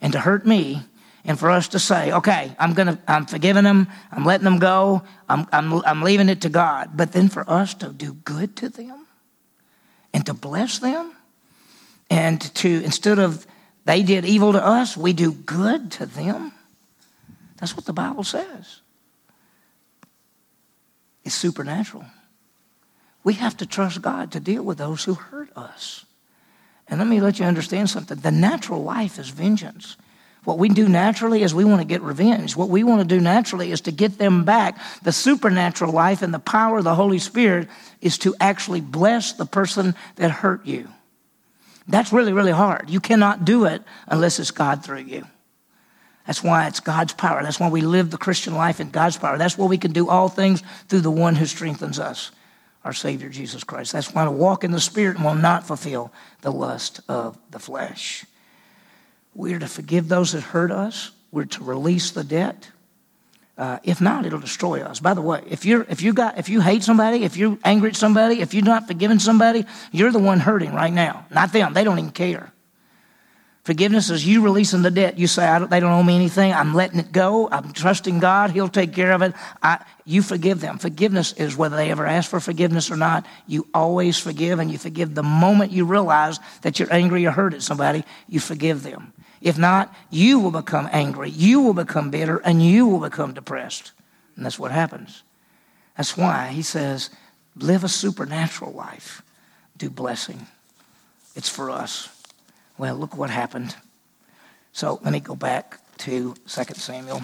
and 0.00 0.12
to 0.12 0.18
hurt 0.18 0.44
me, 0.44 0.82
and 1.24 1.38
for 1.38 1.50
us 1.50 1.68
to 1.68 1.78
say, 1.78 2.12
okay, 2.12 2.54
I'm 2.58 2.74
gonna, 2.74 2.98
I'm 3.06 3.26
forgiving 3.26 3.64
them, 3.64 3.86
I'm 4.10 4.24
letting 4.24 4.44
them 4.44 4.58
go, 4.58 5.02
I'm, 5.28 5.46
I'm, 5.52 5.72
I'm 5.86 6.02
leaving 6.02 6.28
it 6.28 6.40
to 6.40 6.48
God. 6.48 6.90
But 6.96 7.12
then 7.12 7.28
for 7.28 7.48
us 7.48 7.74
to 7.74 7.90
do 7.90 8.14
good 8.14 8.56
to 8.56 8.68
them 8.68 9.06
and 10.12 10.26
to 10.26 10.34
bless 10.34 10.80
them 10.80 11.12
and 12.10 12.40
to, 12.56 12.68
instead 12.68 13.20
of 13.20 13.46
they 13.84 14.02
did 14.02 14.24
evil 14.24 14.52
to 14.52 14.64
us, 14.64 14.96
we 14.96 15.12
do 15.12 15.32
good 15.32 15.92
to 15.92 16.06
them. 16.06 16.52
That's 17.58 17.76
what 17.76 17.84
the 17.84 17.92
Bible 17.92 18.24
says. 18.24 18.81
It's 21.24 21.34
supernatural. 21.34 22.04
We 23.24 23.34
have 23.34 23.56
to 23.58 23.66
trust 23.66 24.02
God 24.02 24.32
to 24.32 24.40
deal 24.40 24.62
with 24.62 24.78
those 24.78 25.04
who 25.04 25.14
hurt 25.14 25.56
us. 25.56 26.04
And 26.88 26.98
let 26.98 27.06
me 27.06 27.20
let 27.20 27.38
you 27.38 27.44
understand 27.44 27.88
something. 27.88 28.18
The 28.18 28.30
natural 28.30 28.82
life 28.82 29.18
is 29.18 29.28
vengeance. 29.28 29.96
What 30.44 30.58
we 30.58 30.68
do 30.68 30.88
naturally 30.88 31.44
is 31.44 31.54
we 31.54 31.64
want 31.64 31.80
to 31.80 31.86
get 31.86 32.02
revenge. 32.02 32.56
What 32.56 32.68
we 32.68 32.82
want 32.82 33.00
to 33.00 33.06
do 33.06 33.20
naturally 33.20 33.70
is 33.70 33.82
to 33.82 33.92
get 33.92 34.18
them 34.18 34.44
back. 34.44 34.76
The 35.04 35.12
supernatural 35.12 35.92
life 35.92 36.20
and 36.20 36.34
the 36.34 36.40
power 36.40 36.78
of 36.78 36.84
the 36.84 36.96
Holy 36.96 37.20
Spirit 37.20 37.68
is 38.00 38.18
to 38.18 38.34
actually 38.40 38.80
bless 38.80 39.34
the 39.34 39.46
person 39.46 39.94
that 40.16 40.32
hurt 40.32 40.66
you. 40.66 40.88
That's 41.86 42.12
really, 42.12 42.32
really 42.32 42.52
hard. 42.52 42.90
You 42.90 42.98
cannot 42.98 43.44
do 43.44 43.66
it 43.66 43.82
unless 44.08 44.40
it's 44.40 44.50
God 44.50 44.84
through 44.84 45.02
you. 45.02 45.26
That's 46.26 46.42
why 46.42 46.66
it's 46.66 46.80
God's 46.80 47.12
power. 47.12 47.42
That's 47.42 47.58
why 47.58 47.68
we 47.68 47.80
live 47.80 48.10
the 48.10 48.18
Christian 48.18 48.54
life 48.54 48.80
in 48.80 48.90
God's 48.90 49.16
power. 49.16 49.38
That's 49.38 49.58
why 49.58 49.66
we 49.66 49.78
can 49.78 49.92
do 49.92 50.08
all 50.08 50.28
things 50.28 50.62
through 50.88 51.00
the 51.00 51.10
one 51.10 51.34
who 51.34 51.46
strengthens 51.46 51.98
us, 51.98 52.30
our 52.84 52.92
Savior 52.92 53.28
Jesus 53.28 53.64
Christ. 53.64 53.92
That's 53.92 54.14
why 54.14 54.28
we 54.28 54.36
walk 54.36 54.62
in 54.62 54.70
the 54.70 54.80
Spirit 54.80 55.20
will 55.20 55.34
not 55.34 55.66
fulfill 55.66 56.12
the 56.42 56.52
lust 56.52 57.00
of 57.08 57.36
the 57.50 57.58
flesh. 57.58 58.24
We're 59.34 59.58
to 59.58 59.68
forgive 59.68 60.08
those 60.08 60.32
that 60.32 60.42
hurt 60.42 60.70
us. 60.70 61.10
We're 61.32 61.46
to 61.46 61.64
release 61.64 62.10
the 62.10 62.24
debt. 62.24 62.70
Uh, 63.56 63.78
if 63.82 64.00
not, 64.00 64.24
it'll 64.24 64.38
destroy 64.38 64.82
us. 64.82 65.00
By 65.00 65.14
the 65.14 65.20
way, 65.20 65.42
if 65.48 65.64
you're 65.64 65.86
if 65.88 66.02
you 66.02 66.12
got 66.12 66.38
if 66.38 66.48
you 66.48 66.60
hate 66.60 66.82
somebody, 66.82 67.24
if 67.24 67.36
you're 67.36 67.58
angry 67.64 67.90
at 67.90 67.96
somebody, 67.96 68.40
if 68.40 68.54
you're 68.54 68.64
not 68.64 68.86
forgiving 68.86 69.18
somebody, 69.18 69.66
you're 69.90 70.10
the 70.10 70.18
one 70.18 70.40
hurting 70.40 70.72
right 70.72 70.92
now, 70.92 71.26
not 71.30 71.52
them. 71.52 71.74
They 71.74 71.84
don't 71.84 71.98
even 71.98 72.12
care. 72.12 72.51
Forgiveness 73.64 74.10
is 74.10 74.26
you 74.26 74.42
releasing 74.42 74.82
the 74.82 74.90
debt. 74.90 75.18
You 75.18 75.28
say, 75.28 75.64
they 75.70 75.78
don't 75.78 75.92
owe 75.92 76.02
me 76.02 76.16
anything. 76.16 76.52
I'm 76.52 76.74
letting 76.74 76.98
it 76.98 77.12
go. 77.12 77.48
I'm 77.48 77.72
trusting 77.72 78.18
God. 78.18 78.50
He'll 78.50 78.68
take 78.68 78.92
care 78.92 79.12
of 79.12 79.22
it. 79.22 79.34
I, 79.62 79.84
you 80.04 80.20
forgive 80.20 80.60
them. 80.60 80.78
Forgiveness 80.78 81.32
is 81.34 81.56
whether 81.56 81.76
they 81.76 81.92
ever 81.92 82.04
ask 82.04 82.28
for 82.28 82.40
forgiveness 82.40 82.90
or 82.90 82.96
not. 82.96 83.24
You 83.46 83.68
always 83.72 84.18
forgive, 84.18 84.58
and 84.58 84.68
you 84.68 84.78
forgive 84.78 85.14
the 85.14 85.22
moment 85.22 85.70
you 85.70 85.84
realize 85.84 86.40
that 86.62 86.80
you're 86.80 86.92
angry 86.92 87.24
or 87.24 87.30
hurt 87.30 87.54
at 87.54 87.62
somebody. 87.62 88.04
You 88.28 88.40
forgive 88.40 88.82
them. 88.82 89.12
If 89.40 89.58
not, 89.58 89.94
you 90.10 90.40
will 90.40 90.50
become 90.50 90.88
angry, 90.92 91.30
you 91.30 91.60
will 91.60 91.74
become 91.74 92.10
bitter, 92.10 92.38
and 92.38 92.62
you 92.62 92.86
will 92.86 93.00
become 93.00 93.34
depressed. 93.34 93.92
And 94.36 94.44
that's 94.44 94.58
what 94.58 94.70
happens. 94.70 95.22
That's 95.96 96.16
why 96.16 96.48
he 96.48 96.62
says, 96.62 97.10
live 97.56 97.84
a 97.84 97.88
supernatural 97.88 98.72
life, 98.72 99.22
do 99.76 99.90
blessing. 99.90 100.46
It's 101.34 101.48
for 101.48 101.70
us. 101.70 102.08
Well, 102.82 102.96
look 102.96 103.16
what 103.16 103.30
happened. 103.30 103.76
So 104.72 104.98
let 105.04 105.12
me 105.12 105.20
go 105.20 105.36
back 105.36 105.78
to 105.98 106.34
2 106.48 106.62
Samuel. 106.74 107.22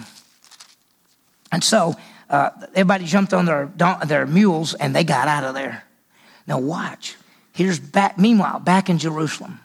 And 1.51 1.61
so 1.61 1.97
uh, 2.29 2.51
everybody 2.69 3.03
jumped 3.03 3.33
on 3.33 3.43
their, 3.43 3.69
their 4.07 4.25
mules 4.25 4.73
and 4.73 4.95
they 4.95 5.03
got 5.03 5.27
out 5.27 5.43
of 5.43 5.55
there. 5.55 5.83
Now, 6.47 6.59
watch. 6.59 7.17
Here's 7.51 7.77
back, 7.77 8.17
meanwhile, 8.17 8.61
back 8.61 8.89
in 8.89 8.99
Jerusalem. 8.99 9.59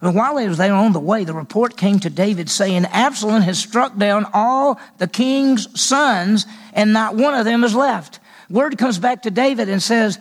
And 0.00 0.14
while 0.14 0.36
they 0.36 0.48
was 0.48 0.56
there 0.56 0.72
on 0.72 0.94
the 0.94 0.98
way, 0.98 1.24
the 1.24 1.34
report 1.34 1.76
came 1.76 1.98
to 1.98 2.08
David 2.08 2.48
saying, 2.48 2.86
Absalom 2.86 3.42
has 3.42 3.58
struck 3.58 3.98
down 3.98 4.24
all 4.32 4.80
the 4.96 5.08
king's 5.08 5.78
sons, 5.78 6.46
and 6.72 6.94
not 6.94 7.16
one 7.16 7.34
of 7.34 7.44
them 7.44 7.64
is 7.64 7.74
left. 7.74 8.18
Word 8.50 8.78
comes 8.78 8.98
back 8.98 9.22
to 9.22 9.30
David 9.30 9.68
and 9.68 9.82
says, 9.82 10.18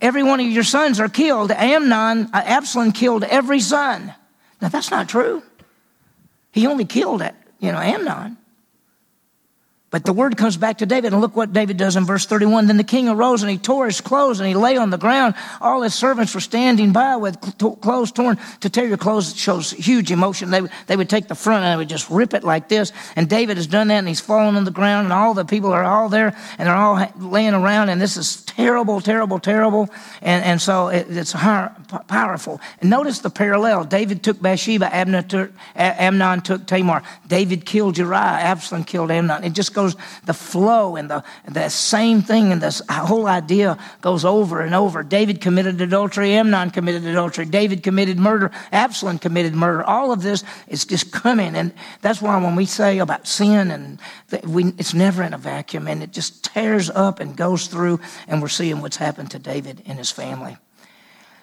Every 0.00 0.22
one 0.22 0.40
of 0.40 0.46
your 0.46 0.62
sons 0.62 1.00
are 1.00 1.08
killed. 1.08 1.50
Amnon, 1.50 2.30
uh, 2.32 2.42
Absalom 2.44 2.92
killed 2.92 3.24
every 3.24 3.60
son. 3.60 4.14
Now 4.60 4.68
that's 4.68 4.90
not 4.90 5.08
true. 5.08 5.42
He 6.52 6.66
only 6.66 6.84
killed, 6.84 7.22
you 7.60 7.72
know, 7.72 7.78
Amnon. 7.78 8.36
But 9.90 10.04
the 10.04 10.12
word 10.12 10.36
comes 10.36 10.56
back 10.56 10.78
to 10.78 10.86
David, 10.86 11.12
and 11.12 11.20
look 11.20 11.34
what 11.34 11.52
David 11.52 11.76
does 11.76 11.96
in 11.96 12.04
verse 12.04 12.24
31. 12.24 12.68
Then 12.68 12.76
the 12.76 12.84
king 12.84 13.08
arose 13.08 13.42
and 13.42 13.50
he 13.50 13.58
tore 13.58 13.86
his 13.86 14.00
clothes 14.00 14.38
and 14.38 14.48
he 14.48 14.54
lay 14.54 14.76
on 14.76 14.90
the 14.90 14.98
ground. 14.98 15.34
All 15.60 15.82
his 15.82 15.94
servants 15.94 16.32
were 16.32 16.40
standing 16.40 16.92
by 16.92 17.16
with 17.16 17.40
clothes 17.80 18.12
torn. 18.12 18.38
To 18.60 18.70
tear 18.70 18.86
your 18.86 18.98
clothes 18.98 19.36
shows 19.36 19.72
huge 19.72 20.12
emotion. 20.12 20.50
They, 20.50 20.62
they 20.86 20.96
would 20.96 21.10
take 21.10 21.26
the 21.26 21.34
front 21.34 21.64
and 21.64 21.72
they 21.72 21.76
would 21.76 21.88
just 21.88 22.08
rip 22.08 22.34
it 22.34 22.44
like 22.44 22.68
this. 22.68 22.92
And 23.16 23.28
David 23.28 23.56
has 23.56 23.66
done 23.66 23.88
that 23.88 23.98
and 23.98 24.06
he's 24.06 24.20
fallen 24.20 24.54
on 24.54 24.64
the 24.64 24.70
ground 24.70 25.06
and 25.06 25.12
all 25.12 25.34
the 25.34 25.44
people 25.44 25.72
are 25.72 25.82
all 25.82 26.08
there 26.08 26.36
and 26.58 26.68
they're 26.68 26.76
all 26.76 27.04
laying 27.18 27.54
around 27.54 27.88
and 27.88 28.00
this 28.00 28.16
is 28.16 28.42
terrible, 28.42 29.00
terrible, 29.00 29.40
terrible. 29.40 29.88
And, 30.22 30.44
and 30.44 30.62
so 30.62 30.86
it, 30.86 31.06
it's 31.08 31.32
powerful. 31.32 32.60
And 32.80 32.90
notice 32.90 33.18
the 33.18 33.30
parallel. 33.30 33.84
David 33.84 34.22
took 34.22 34.40
Bathsheba, 34.40 34.94
Abner 34.94 35.22
took, 35.22 35.50
Amnon 35.74 36.42
took 36.42 36.66
Tamar. 36.68 37.02
David 37.26 37.66
killed 37.66 37.98
Uriah, 37.98 38.18
Absalom 38.18 38.84
killed 38.84 39.10
Amnon. 39.10 39.42
It 39.42 39.52
just 39.52 39.74
goes 39.74 39.79
goes 39.80 39.96
the 40.24 40.34
flow 40.34 40.96
and 40.96 41.10
the, 41.10 41.24
the 41.48 41.68
same 41.68 42.22
thing 42.22 42.52
and 42.52 42.60
this 42.60 42.82
whole 42.90 43.26
idea 43.26 43.78
goes 44.00 44.24
over 44.24 44.60
and 44.60 44.74
over. 44.74 45.02
David 45.02 45.40
committed 45.40 45.80
adultery, 45.80 46.32
Amnon 46.34 46.70
committed 46.70 47.04
adultery, 47.04 47.46
David 47.46 47.82
committed 47.82 48.18
murder, 48.18 48.50
Absalom 48.72 49.18
committed 49.18 49.54
murder. 49.54 49.82
All 49.82 50.12
of 50.12 50.22
this 50.22 50.44
is 50.68 50.84
just 50.84 51.12
coming. 51.12 51.54
And 51.54 51.72
that's 52.02 52.20
why 52.20 52.36
when 52.42 52.56
we 52.56 52.66
say 52.66 52.98
about 52.98 53.26
sin 53.26 53.70
and 53.70 54.00
we, 54.44 54.66
it's 54.78 54.94
never 54.94 55.22
in 55.22 55.34
a 55.34 55.38
vacuum 55.38 55.88
and 55.88 56.02
it 56.02 56.12
just 56.12 56.44
tears 56.44 56.90
up 56.90 57.20
and 57.20 57.36
goes 57.36 57.66
through 57.66 58.00
and 58.28 58.42
we're 58.42 58.48
seeing 58.48 58.80
what's 58.80 58.96
happened 58.96 59.30
to 59.30 59.38
David 59.38 59.82
and 59.86 59.98
his 59.98 60.10
family. 60.10 60.56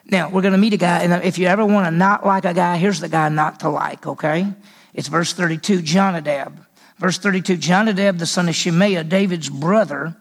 Now, 0.10 0.30
we're 0.30 0.41
going 0.41 0.54
to 0.54 0.58
meet 0.58 0.71
a 0.71 0.78
guy, 0.78 1.00
and 1.04 1.21
if 1.26 1.38
you 1.38 1.47
ever 1.47 1.65
want 1.65 1.86
to 1.86 1.91
not 1.91 2.26
like 2.26 2.45
a 2.45 2.54
guy, 2.54 2.78
here's 2.78 3.02
the 3.02 3.10
guy 3.10 3.28
not 3.28 3.60
to 3.60 3.69
like, 3.69 4.08
okay? 4.08 4.47
It's 4.93 5.10
verse 5.10 5.34
32 5.34 5.82
Jonadab. 5.82 6.66
Verse 6.99 7.17
32 7.17 7.57
Jonadab, 7.57 8.17
the 8.17 8.25
son 8.25 8.49
of 8.49 8.55
Shimea, 8.55 9.03
David's 9.03 9.49
brother, 9.49 10.15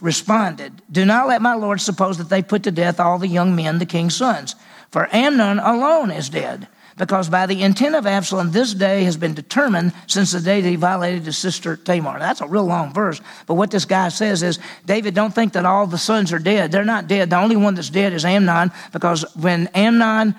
responded, 0.00 0.82
Do 0.90 1.04
not 1.04 1.28
let 1.28 1.42
my 1.42 1.54
Lord 1.54 1.80
suppose 1.80 2.18
that 2.18 2.28
they 2.28 2.42
put 2.42 2.62
to 2.64 2.70
death 2.70 3.00
all 3.00 3.18
the 3.18 3.28
young 3.28 3.56
men, 3.56 3.78
the 3.78 3.86
king's 3.86 4.16
sons. 4.16 4.54
For 4.90 5.08
Amnon 5.14 5.58
alone 5.60 6.10
is 6.10 6.28
dead, 6.28 6.66
because 6.96 7.28
by 7.28 7.46
the 7.46 7.62
intent 7.62 7.94
of 7.94 8.06
Absalom, 8.06 8.50
this 8.50 8.74
day 8.74 9.04
has 9.04 9.16
been 9.16 9.34
determined 9.34 9.92
since 10.06 10.32
the 10.32 10.40
day 10.40 10.60
that 10.60 10.68
he 10.68 10.76
violated 10.76 11.22
his 11.22 11.38
sister 11.38 11.76
Tamar. 11.76 12.18
That's 12.18 12.40
a 12.40 12.46
real 12.46 12.64
long 12.64 12.92
verse, 12.92 13.20
but 13.46 13.54
what 13.54 13.70
this 13.70 13.84
guy 13.84 14.08
says 14.08 14.42
is, 14.42 14.58
David, 14.86 15.14
don't 15.14 15.34
think 15.34 15.52
that 15.52 15.64
all 15.64 15.86
the 15.86 15.98
sons 15.98 16.32
are 16.32 16.40
dead. 16.40 16.72
They're 16.72 16.84
not 16.84 17.06
dead. 17.06 17.30
The 17.30 17.38
only 17.38 17.56
one 17.56 17.74
that's 17.74 17.90
dead 17.90 18.12
is 18.12 18.24
Amnon, 18.24 18.72
because 18.92 19.24
when 19.36 19.68
Amnon 19.68 20.34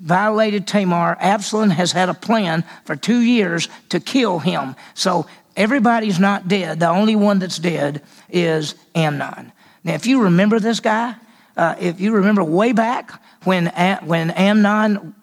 violated 0.00 0.66
Tamar, 0.66 1.16
Absalom 1.20 1.70
has 1.70 1.92
had 1.92 2.08
a 2.08 2.14
plan 2.14 2.64
for 2.84 2.96
two 2.96 3.20
years 3.20 3.68
to 3.90 4.00
kill 4.00 4.38
him. 4.38 4.74
So 4.94 5.26
everybody's 5.56 6.18
not 6.18 6.48
dead. 6.48 6.80
The 6.80 6.88
only 6.88 7.16
one 7.16 7.38
that's 7.38 7.58
dead 7.58 8.02
is 8.28 8.74
Amnon. 8.94 9.52
Now, 9.84 9.94
if 9.94 10.06
you 10.06 10.22
remember 10.22 10.58
this 10.58 10.80
guy, 10.80 11.14
uh, 11.56 11.76
if 11.80 12.00
you 12.00 12.12
remember 12.12 12.42
way 12.44 12.72
back 12.72 13.22
when, 13.44 13.66
when 14.04 14.30
Amnon 14.30 15.14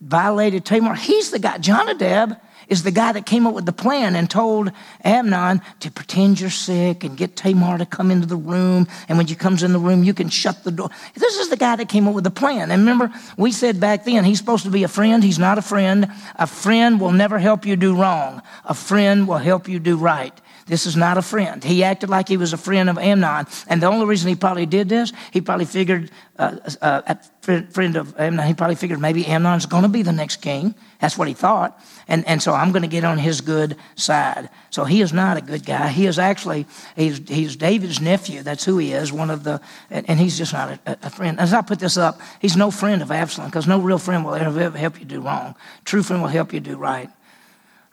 violated 0.00 0.64
Tamar, 0.64 0.94
he's 0.94 1.30
the 1.30 1.38
guy, 1.38 1.58
Jonadab 1.58 2.38
is 2.72 2.84
the 2.84 2.90
guy 2.90 3.12
that 3.12 3.26
came 3.26 3.46
up 3.46 3.52
with 3.52 3.66
the 3.66 3.72
plan 3.72 4.16
and 4.16 4.30
told 4.30 4.72
Amnon 5.04 5.60
to 5.80 5.90
pretend 5.90 6.40
you're 6.40 6.48
sick 6.48 7.04
and 7.04 7.18
get 7.18 7.36
Tamar 7.36 7.76
to 7.76 7.84
come 7.84 8.10
into 8.10 8.26
the 8.26 8.34
room. 8.34 8.88
And 9.10 9.18
when 9.18 9.26
she 9.26 9.34
comes 9.34 9.62
in 9.62 9.74
the 9.74 9.78
room, 9.78 10.02
you 10.02 10.14
can 10.14 10.30
shut 10.30 10.64
the 10.64 10.70
door. 10.70 10.88
This 11.14 11.36
is 11.36 11.50
the 11.50 11.58
guy 11.58 11.76
that 11.76 11.90
came 11.90 12.08
up 12.08 12.14
with 12.14 12.24
the 12.24 12.30
plan. 12.30 12.70
And 12.70 12.80
remember, 12.80 13.12
we 13.36 13.52
said 13.52 13.78
back 13.78 14.06
then, 14.06 14.24
he's 14.24 14.38
supposed 14.38 14.64
to 14.64 14.70
be 14.70 14.84
a 14.84 14.88
friend. 14.88 15.22
He's 15.22 15.38
not 15.38 15.58
a 15.58 15.62
friend. 15.62 16.10
A 16.36 16.46
friend 16.46 16.98
will 16.98 17.12
never 17.12 17.38
help 17.38 17.66
you 17.66 17.76
do 17.76 17.94
wrong. 17.94 18.40
A 18.64 18.74
friend 18.74 19.28
will 19.28 19.36
help 19.36 19.68
you 19.68 19.78
do 19.78 19.98
right. 19.98 20.32
This 20.72 20.86
is 20.86 20.96
not 20.96 21.18
a 21.18 21.22
friend. 21.22 21.62
He 21.62 21.84
acted 21.84 22.08
like 22.08 22.28
he 22.28 22.38
was 22.38 22.54
a 22.54 22.56
friend 22.56 22.88
of 22.88 22.96
Amnon. 22.96 23.46
And 23.68 23.82
the 23.82 23.88
only 23.88 24.06
reason 24.06 24.30
he 24.30 24.34
probably 24.34 24.64
did 24.64 24.88
this, 24.88 25.12
he 25.30 25.42
probably 25.42 25.66
figured, 25.66 26.10
uh, 26.38 26.56
uh, 26.80 27.02
a 27.06 27.62
friend 27.70 27.94
of 27.94 28.18
Amnon, 28.18 28.46
he 28.46 28.54
probably 28.54 28.76
figured 28.76 28.98
maybe 28.98 29.26
Amnon's 29.26 29.66
going 29.66 29.82
to 29.82 29.90
be 29.90 30.00
the 30.00 30.12
next 30.12 30.36
king. 30.36 30.74
That's 30.98 31.18
what 31.18 31.28
he 31.28 31.34
thought. 31.34 31.78
And, 32.08 32.26
and 32.26 32.42
so 32.42 32.54
I'm 32.54 32.72
going 32.72 32.80
to 32.80 32.88
get 32.88 33.04
on 33.04 33.18
his 33.18 33.42
good 33.42 33.76
side. 33.96 34.48
So 34.70 34.84
he 34.84 35.02
is 35.02 35.12
not 35.12 35.36
a 35.36 35.42
good 35.42 35.66
guy. 35.66 35.88
He 35.88 36.06
is 36.06 36.18
actually, 36.18 36.64
he's, 36.96 37.18
he's 37.28 37.54
David's 37.54 38.00
nephew. 38.00 38.42
That's 38.42 38.64
who 38.64 38.78
he 38.78 38.92
is, 38.94 39.12
one 39.12 39.28
of 39.28 39.44
the, 39.44 39.60
and, 39.90 40.08
and 40.08 40.18
he's 40.18 40.38
just 40.38 40.54
not 40.54 40.80
a, 40.86 40.96
a, 41.02 41.10
friend. 41.10 41.38
As 41.38 41.52
I 41.52 41.60
put 41.60 41.80
this 41.80 41.98
up, 41.98 42.18
he's 42.40 42.56
no 42.56 42.70
friend 42.70 43.02
of 43.02 43.10
Absalom 43.10 43.50
because 43.50 43.66
no 43.66 43.78
real 43.78 43.98
friend 43.98 44.24
will 44.24 44.36
ever 44.36 44.70
help 44.78 44.98
you 44.98 45.04
do 45.04 45.20
wrong. 45.20 45.54
True 45.84 46.02
friend 46.02 46.22
will 46.22 46.30
help 46.30 46.54
you 46.54 46.60
do 46.60 46.78
right. 46.78 47.10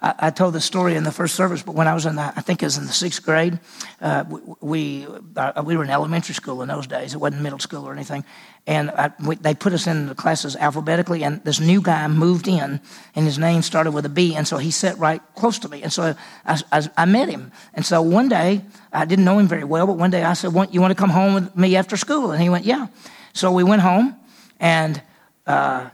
I, 0.02 0.30
told 0.30 0.54
the 0.54 0.62
story 0.62 0.96
in 0.96 1.04
the 1.04 1.12
first 1.12 1.36
service, 1.36 1.62
but 1.62 1.76
when 1.76 1.88
I 1.88 1.94
was 1.94 2.06
in 2.06 2.16
the, 2.16 2.22
I 2.22 2.40
think 2.42 2.64
it 2.64 2.66
was 2.66 2.78
in 2.78 2.86
the 2.86 2.94
sixth 2.94 3.22
grade, 3.22 3.60
uh, 4.00 4.24
we, 4.62 5.06
uh, 5.36 5.62
we 5.66 5.76
were 5.76 5.84
in 5.84 5.90
elementary 5.90 6.34
school 6.34 6.62
in 6.62 6.70
those 6.70 6.88
days. 6.88 7.14
It 7.14 7.18
wasn't 7.18 7.42
middle 7.42 7.60
school 7.60 7.86
or 7.86 7.92
anything. 7.92 8.24
And 8.66 8.92
I, 8.92 9.12
we, 9.26 9.36
they 9.36 9.54
put 9.54 9.74
us 9.74 9.88
in 9.88 10.08
the 10.08 10.16
classes 10.16 10.56
alphabetically, 10.56 11.26
and 11.26 11.44
this 11.44 11.60
new 11.60 11.82
guy 11.82 12.08
moved 12.08 12.48
in, 12.48 12.80
and 13.14 13.26
his 13.26 13.38
name 13.38 13.62
started 13.62 13.92
with 13.92 14.06
a 14.06 14.10
B, 14.10 14.36
and 14.36 14.48
so 14.48 14.58
he 14.58 14.72
sat 14.72 14.98
right 15.00 15.22
close 15.36 15.60
to 15.60 15.70
me. 15.70 15.84
And 15.84 15.92
so 15.92 16.16
I, 16.46 16.62
I, 16.72 16.90
I 16.96 17.06
met 17.06 17.28
him. 17.28 17.52
And 17.74 17.86
so 17.86 18.02
one 18.02 18.30
day, 18.30 18.62
I 18.94 19.04
didn't 19.04 19.26
know 19.26 19.38
him 19.38 19.50
very 19.50 19.66
well, 19.66 19.86
but 19.86 19.98
one 19.98 20.12
day 20.12 20.24
I 20.24 20.32
said, 20.32 20.54
You 20.72 20.80
want 20.80 20.92
to 20.92 20.96
come 20.96 21.10
home 21.10 21.34
with 21.34 21.56
me 21.58 21.76
after 21.76 21.98
school? 21.98 22.32
And 22.32 22.42
he 22.42 22.48
went, 22.48 22.64
Yeah. 22.64 22.88
So 23.34 23.52
we 23.52 23.66
went 23.66 23.82
home, 23.82 24.16
and 24.62 25.02
uh, 25.46 25.90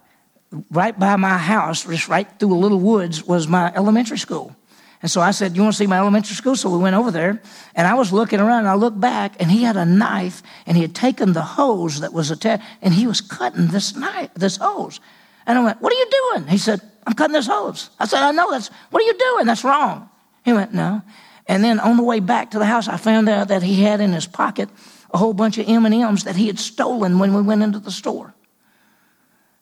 right 0.71 0.97
by 0.97 1.15
my 1.15 1.37
house, 1.37 1.83
just 1.83 2.07
right 2.07 2.27
through 2.39 2.53
a 2.53 2.57
little 2.57 2.79
woods, 2.79 3.23
was 3.23 3.47
my 3.47 3.73
elementary 3.75 4.17
school. 4.17 4.55
And 5.01 5.11
so 5.11 5.21
I 5.21 5.31
said, 5.31 5.55
You 5.55 5.61
want 5.61 5.73
to 5.73 5.77
see 5.77 5.87
my 5.87 5.99
elementary 5.99 6.35
school? 6.35 6.55
So 6.55 6.69
we 6.69 6.77
went 6.77 6.95
over 6.95 7.11
there, 7.11 7.41
and 7.75 7.87
I 7.87 7.93
was 7.93 8.11
looking 8.11 8.39
around, 8.39 8.59
and 8.59 8.67
I 8.67 8.75
looked 8.75 8.99
back, 8.99 9.35
and 9.39 9.51
he 9.51 9.63
had 9.63 9.77
a 9.77 9.85
knife, 9.85 10.41
and 10.65 10.75
he 10.77 10.81
had 10.81 10.95
taken 10.95 11.33
the 11.33 11.41
hose 11.41 11.99
that 11.99 12.13
was 12.13 12.31
attached, 12.31 12.63
and 12.81 12.93
he 12.93 13.05
was 13.05 13.21
cutting 13.21 13.67
this 13.67 13.95
knife, 13.95 14.33
this 14.33 14.57
hose. 14.57 14.99
And 15.45 15.59
I 15.59 15.63
went, 15.63 15.81
What 15.81 15.93
are 15.93 15.95
you 15.97 16.07
doing? 16.33 16.47
He 16.47 16.57
said, 16.57 16.81
I'm 17.05 17.13
cutting 17.13 17.33
this 17.33 17.47
hose. 17.47 17.89
I 17.99 18.05
said, 18.05 18.21
I 18.21 18.31
know 18.31 18.51
that's, 18.51 18.69
what 18.89 19.01
are 19.01 19.05
you 19.05 19.17
doing? 19.17 19.45
That's 19.45 19.63
wrong. 19.63 20.09
He 20.43 20.53
went, 20.53 20.73
No. 20.73 21.01
And 21.47 21.63
then 21.63 21.79
on 21.79 21.97
the 21.97 22.03
way 22.03 22.19
back 22.19 22.51
to 22.51 22.59
the 22.59 22.65
house, 22.65 22.87
I 22.87 22.97
found 22.97 23.29
out 23.29 23.49
that 23.49 23.61
he 23.61 23.83
had 23.83 24.01
in 24.01 24.13
his 24.13 24.25
pocket 24.25 24.69
a 25.13 25.17
whole 25.17 25.33
bunch 25.33 25.57
of 25.57 25.69
M&Ms 25.69 26.23
that 26.25 26.35
he 26.35 26.47
had 26.47 26.59
stolen 26.59 27.19
when 27.19 27.33
we 27.33 27.41
went 27.41 27.61
into 27.61 27.79
the 27.79 27.91
store. 27.91 28.34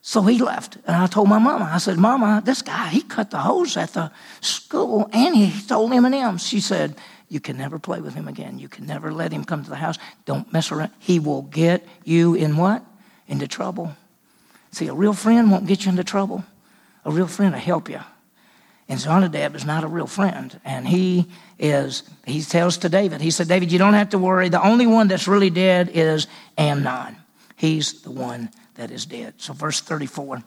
So 0.05 0.21
he 0.21 0.37
left. 0.37 0.75
And 0.85 0.97
I 0.97 1.07
told 1.07 1.29
my 1.29 1.39
mama, 1.39 1.69
I 1.71 1.77
said, 1.77 1.97
Mama, 1.97 2.41
this 2.43 2.61
guy, 2.61 2.89
he 2.89 3.01
cut 3.01 3.31
the 3.31 3.37
hose 3.37 3.77
at 3.77 3.93
the 3.93 4.11
school 4.41 5.09
and 5.13 5.33
he 5.33 5.49
stole 5.49 5.91
M&M's. 5.93 6.45
She 6.45 6.59
said, 6.59 6.95
you 7.29 7.39
can 7.39 7.57
never 7.57 7.79
play 7.79 8.01
with 8.01 8.13
him 8.13 8.27
again. 8.27 8.59
You 8.59 8.67
can 8.67 8.85
never 8.85 9.13
let 9.13 9.31
him 9.31 9.45
come 9.45 9.63
to 9.63 9.69
the 9.69 9.77
house. 9.77 9.97
Don't 10.25 10.51
mess 10.51 10.73
around. 10.73 10.91
He 10.99 11.19
will 11.19 11.43
get 11.43 11.87
you 12.03 12.35
in 12.35 12.57
what? 12.57 12.83
Into 13.29 13.47
trouble. 13.47 13.95
See, 14.71 14.87
a 14.87 14.93
real 14.93 15.13
friend 15.13 15.49
won't 15.49 15.67
get 15.67 15.85
you 15.85 15.91
into 15.91 16.03
trouble. 16.03 16.43
A 17.05 17.11
real 17.11 17.27
friend 17.27 17.53
will 17.53 17.61
help 17.61 17.89
you. 17.89 18.01
And 18.89 18.99
Jonadab 18.99 19.55
is 19.55 19.63
not 19.63 19.85
a 19.85 19.87
real 19.87 20.05
friend. 20.05 20.59
And 20.65 20.85
he 20.85 21.27
is, 21.57 22.03
he 22.25 22.41
tells 22.41 22.77
to 22.79 22.89
David, 22.89 23.21
he 23.21 23.31
said, 23.31 23.47
David, 23.47 23.71
you 23.71 23.79
don't 23.79 23.93
have 23.93 24.09
to 24.09 24.17
worry. 24.17 24.49
The 24.49 24.61
only 24.61 24.85
one 24.85 25.07
that's 25.07 25.29
really 25.29 25.49
dead 25.49 25.91
is 25.93 26.27
Amnon. 26.57 27.15
He's 27.55 28.01
the 28.01 28.11
one 28.11 28.49
that 28.75 28.91
is 28.91 29.05
dead. 29.05 29.35
So, 29.37 29.53
verse 29.53 29.81
34. 29.81 30.43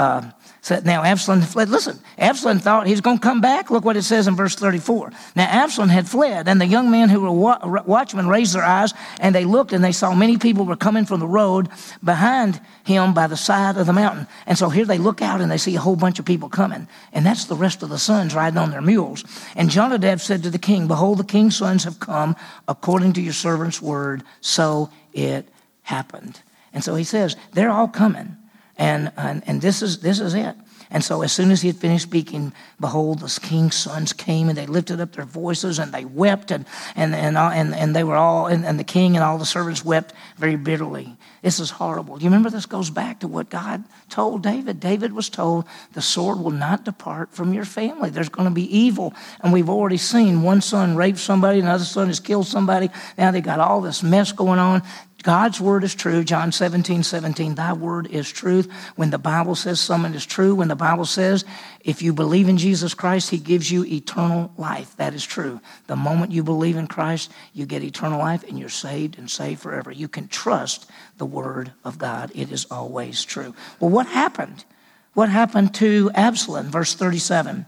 Uh, 0.00 0.30
so 0.62 0.80
now 0.82 1.02
Absalom 1.02 1.42
fled. 1.42 1.68
Listen, 1.68 1.98
Absalom 2.16 2.58
thought 2.58 2.86
he's 2.86 3.02
going 3.02 3.18
to 3.18 3.22
come 3.22 3.42
back. 3.42 3.70
Look 3.70 3.84
what 3.84 3.98
it 3.98 4.02
says 4.02 4.28
in 4.28 4.34
verse 4.34 4.54
34. 4.54 5.12
Now 5.36 5.44
Absalom 5.44 5.90
had 5.90 6.08
fled, 6.08 6.48
and 6.48 6.58
the 6.58 6.66
young 6.66 6.90
men 6.90 7.10
who 7.10 7.20
were 7.20 7.30
wa- 7.30 7.82
watchmen 7.84 8.26
raised 8.26 8.54
their 8.54 8.64
eyes, 8.64 8.94
and 9.20 9.34
they 9.34 9.44
looked, 9.44 9.74
and 9.74 9.84
they 9.84 9.92
saw 9.92 10.14
many 10.14 10.38
people 10.38 10.64
were 10.64 10.74
coming 10.74 11.04
from 11.04 11.20
the 11.20 11.26
road 11.26 11.68
behind 12.02 12.58
him 12.84 13.12
by 13.12 13.26
the 13.26 13.36
side 13.36 13.76
of 13.76 13.86
the 13.86 13.92
mountain. 13.92 14.26
And 14.46 14.56
so 14.56 14.70
here 14.70 14.86
they 14.86 14.96
look 14.96 15.20
out, 15.20 15.42
and 15.42 15.50
they 15.50 15.58
see 15.58 15.76
a 15.76 15.80
whole 15.80 15.96
bunch 15.96 16.18
of 16.18 16.24
people 16.24 16.48
coming, 16.48 16.88
and 17.12 17.26
that's 17.26 17.44
the 17.44 17.56
rest 17.56 17.82
of 17.82 17.90
the 17.90 17.98
sons 17.98 18.34
riding 18.34 18.58
on 18.58 18.70
their 18.70 18.80
mules. 18.80 19.24
And 19.54 19.68
Jonadab 19.68 20.20
said 20.20 20.44
to 20.44 20.50
the 20.50 20.58
king, 20.58 20.88
Behold, 20.88 21.18
the 21.18 21.24
king's 21.24 21.56
sons 21.56 21.84
have 21.84 22.00
come 22.00 22.36
according 22.68 23.12
to 23.14 23.20
your 23.20 23.34
servant's 23.34 23.82
word. 23.82 24.22
So 24.40 24.90
it 25.12 25.46
happened. 25.82 26.40
And 26.72 26.84
so 26.84 26.94
he 26.94 27.04
says, 27.04 27.36
They're 27.52 27.70
all 27.70 27.88
coming. 27.88 28.36
And, 28.76 29.12
and, 29.16 29.42
and 29.46 29.60
this, 29.60 29.82
is, 29.82 30.00
this 30.00 30.20
is 30.20 30.34
it. 30.34 30.56
And 30.92 31.04
so, 31.04 31.22
as 31.22 31.32
soon 31.32 31.52
as 31.52 31.62
he 31.62 31.68
had 31.68 31.76
finished 31.76 32.02
speaking, 32.02 32.52
behold, 32.80 33.20
the 33.20 33.38
king's 33.40 33.76
sons 33.76 34.12
came 34.12 34.48
and 34.48 34.58
they 34.58 34.66
lifted 34.66 35.00
up 35.00 35.12
their 35.12 35.24
voices 35.24 35.78
and 35.78 35.92
they 35.92 36.04
wept, 36.04 36.50
and, 36.50 36.66
and, 36.96 37.14
and, 37.14 37.36
uh, 37.36 37.50
and, 37.54 37.72
and 37.76 37.94
they 37.94 38.02
were 38.02 38.16
all, 38.16 38.48
and, 38.48 38.64
and 38.66 38.76
the 38.76 38.84
king 38.84 39.14
and 39.14 39.22
all 39.22 39.38
the 39.38 39.46
servants 39.46 39.84
wept 39.84 40.14
very 40.36 40.56
bitterly. 40.56 41.16
This 41.42 41.60
is 41.60 41.70
horrible. 41.70 42.18
You 42.18 42.24
remember 42.24 42.50
this 42.50 42.66
goes 42.66 42.90
back 42.90 43.20
to 43.20 43.28
what 43.28 43.50
God 43.50 43.84
told 44.08 44.42
David? 44.42 44.80
David 44.80 45.12
was 45.12 45.28
told, 45.28 45.64
The 45.92 46.02
sword 46.02 46.40
will 46.40 46.50
not 46.50 46.84
depart 46.84 47.32
from 47.32 47.54
your 47.54 47.64
family. 47.64 48.10
There's 48.10 48.28
going 48.28 48.48
to 48.48 48.54
be 48.54 48.76
evil. 48.76 49.14
And 49.44 49.52
we've 49.52 49.70
already 49.70 49.96
seen 49.96 50.42
one 50.42 50.60
son 50.60 50.96
rape 50.96 51.18
somebody, 51.18 51.60
another 51.60 51.84
son 51.84 52.08
has 52.08 52.18
killed 52.18 52.48
somebody. 52.48 52.90
Now 53.16 53.30
they 53.30 53.42
got 53.42 53.60
all 53.60 53.80
this 53.80 54.02
mess 54.02 54.32
going 54.32 54.58
on. 54.58 54.82
God's 55.22 55.60
word 55.60 55.84
is 55.84 55.94
true. 55.94 56.24
John 56.24 56.50
17, 56.50 57.02
17, 57.02 57.54
thy 57.54 57.74
word 57.74 58.06
is 58.06 58.30
truth. 58.30 58.70
When 58.96 59.10
the 59.10 59.18
Bible 59.18 59.54
says 59.54 59.78
something 59.78 60.14
is 60.14 60.24
true, 60.24 60.54
when 60.54 60.68
the 60.68 60.76
Bible 60.76 61.04
says 61.04 61.44
if 61.80 62.00
you 62.00 62.14
believe 62.14 62.48
in 62.48 62.56
Jesus 62.56 62.94
Christ, 62.94 63.30
he 63.30 63.38
gives 63.38 63.70
you 63.70 63.84
eternal 63.84 64.52
life, 64.56 64.96
that 64.96 65.12
is 65.12 65.24
true. 65.24 65.60
The 65.88 65.96
moment 65.96 66.32
you 66.32 66.42
believe 66.42 66.76
in 66.76 66.86
Christ, 66.86 67.30
you 67.52 67.66
get 67.66 67.82
eternal 67.82 68.18
life 68.18 68.44
and 68.48 68.58
you're 68.58 68.70
saved 68.70 69.18
and 69.18 69.30
saved 69.30 69.60
forever. 69.60 69.90
You 69.90 70.08
can 70.08 70.26
trust 70.28 70.90
the 71.18 71.26
word 71.26 71.72
of 71.84 71.98
God. 71.98 72.32
It 72.34 72.50
is 72.50 72.66
always 72.70 73.22
true. 73.24 73.54
Well, 73.78 73.90
what 73.90 74.06
happened? 74.06 74.64
What 75.12 75.28
happened 75.28 75.74
to 75.76 76.10
Absalom? 76.14 76.70
Verse 76.70 76.94
37. 76.94 77.66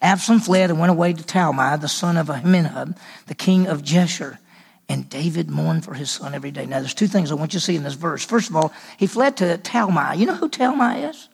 Absalom 0.00 0.40
fled 0.40 0.70
and 0.70 0.78
went 0.78 0.90
away 0.90 1.12
to 1.12 1.22
Talmai, 1.22 1.80
the 1.80 1.88
son 1.88 2.16
of 2.16 2.28
Ammihud, 2.28 2.96
the 3.26 3.34
king 3.34 3.66
of 3.66 3.82
Geshur. 3.82 4.38
And 4.88 5.08
David 5.08 5.50
mourned 5.50 5.84
for 5.84 5.94
his 5.94 6.10
son 6.10 6.34
every 6.34 6.50
day. 6.50 6.64
Now, 6.64 6.80
there's 6.80 6.94
two 6.94 7.08
things 7.08 7.30
I 7.30 7.34
want 7.34 7.52
you 7.52 7.60
to 7.60 7.64
see 7.64 7.76
in 7.76 7.82
this 7.82 7.94
verse. 7.94 8.24
First 8.24 8.48
of 8.48 8.56
all, 8.56 8.72
he 8.96 9.06
fled 9.06 9.36
to 9.38 9.58
Talmai. 9.58 10.16
You 10.16 10.26
know 10.26 10.34
who 10.34 10.48
Talmai 10.48 11.10
is? 11.10 11.28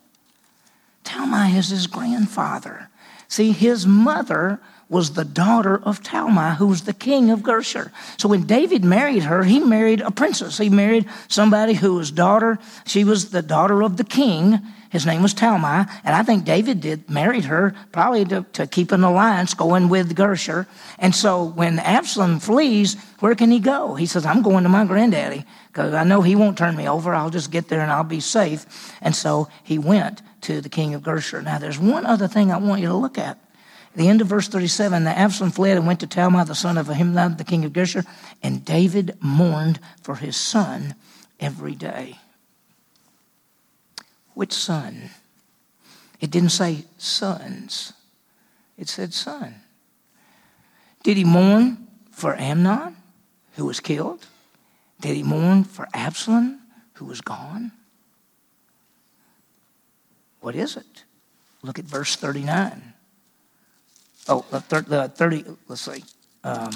Talmai 1.05 1.55
is 1.55 1.69
his 1.69 1.87
grandfather. 1.87 2.89
See, 3.27 3.51
his 3.53 3.87
mother 3.87 4.59
was 4.87 5.13
the 5.13 5.25
daughter 5.25 5.77
of 5.83 6.03
Talmai, 6.03 6.55
who 6.57 6.67
was 6.67 6.83
the 6.83 6.93
king 6.93 7.31
of 7.31 7.39
Geshur. 7.39 7.91
So 8.17 8.29
when 8.29 8.45
David 8.45 8.83
married 8.83 9.23
her, 9.23 9.43
he 9.43 9.59
married 9.59 10.01
a 10.01 10.11
princess. 10.11 10.57
He 10.57 10.69
married 10.69 11.07
somebody 11.27 11.73
who 11.73 11.95
was 11.95 12.11
daughter. 12.11 12.59
She 12.85 13.03
was 13.03 13.31
the 13.31 13.41
daughter 13.41 13.81
of 13.81 13.97
the 13.97 14.03
king. 14.03 14.59
His 14.91 15.05
name 15.05 15.23
was 15.23 15.33
Talmai, 15.33 15.89
and 16.05 16.15
I 16.15 16.23
think 16.23 16.45
David 16.45 16.79
did 16.79 17.09
married 17.09 17.45
her 17.45 17.75
probably 17.91 18.23
to, 18.25 18.45
to 18.53 18.65
keep 18.65 18.93
an 18.93 19.03
alliance 19.03 19.53
going 19.53 19.89
with 19.89 20.15
Geshur. 20.15 20.67
And 20.99 21.13
so 21.13 21.43
when 21.43 21.79
Absalom 21.79 22.39
flees, 22.39 22.95
where 23.19 23.35
can 23.35 23.51
he 23.51 23.59
go? 23.59 23.95
He 23.95 24.05
says, 24.05 24.25
"I'm 24.25 24.41
going 24.41 24.63
to 24.63 24.69
my 24.69 24.85
granddaddy 24.85 25.43
because 25.67 25.93
I 25.93 26.05
know 26.05 26.21
he 26.21 26.35
won't 26.35 26.57
turn 26.57 26.77
me 26.77 26.87
over. 26.87 27.13
I'll 27.13 27.29
just 27.29 27.51
get 27.51 27.67
there 27.67 27.81
and 27.81 27.91
I'll 27.91 28.05
be 28.05 28.21
safe." 28.21 28.93
And 29.01 29.13
so 29.13 29.49
he 29.63 29.77
went 29.77 30.21
to 30.41 30.61
the 30.61 30.69
king 30.69 30.93
of 30.93 31.01
Geshur. 31.01 31.43
Now, 31.43 31.57
there's 31.57 31.79
one 31.79 32.05
other 32.05 32.29
thing 32.29 32.51
I 32.51 32.57
want 32.57 32.81
you 32.81 32.87
to 32.87 32.95
look 32.95 33.17
at. 33.17 33.37
The 33.95 34.09
end 34.09 34.19
of 34.19 34.27
verse 34.27 34.49
37, 34.49 35.05
the 35.05 35.17
Absalom 35.17 35.51
fled 35.51 35.77
and 35.77 35.87
went 35.87 36.01
to 36.01 36.07
Talmai, 36.07 36.45
the 36.45 36.53
son 36.53 36.77
of 36.77 36.87
Ammihud, 36.87 37.37
the 37.37 37.45
king 37.45 37.63
of 37.63 37.71
Geshur, 37.71 38.05
and 38.43 38.65
David 38.65 39.17
mourned 39.21 39.79
for 40.01 40.15
his 40.15 40.35
son 40.35 40.95
every 41.39 41.75
day. 41.75 42.19
Which 44.33 44.51
son? 44.51 45.11
It 46.19 46.29
didn't 46.29 46.49
say 46.49 46.85
sons, 46.97 47.93
it 48.77 48.89
said 48.89 49.13
son. 49.13 49.55
Did 51.03 51.15
he 51.15 51.23
mourn 51.23 51.87
for 52.11 52.35
Amnon, 52.35 52.97
who 53.53 53.65
was 53.65 53.79
killed? 53.79 54.25
Did 54.99 55.15
he 55.15 55.23
mourn 55.23 55.63
for 55.63 55.87
Absalom, 55.93 56.59
who 56.93 57.05
was 57.05 57.21
gone? 57.21 57.71
What 60.41 60.55
is 60.55 60.75
it? 60.75 61.03
Look 61.61 61.79
at 61.79 61.85
verse 61.85 62.15
39. 62.15 62.94
Oh, 64.27 64.45
the 64.49 64.59
30, 64.59 65.45
let's 65.67 65.81
see, 65.81 66.03
um, 66.43 66.71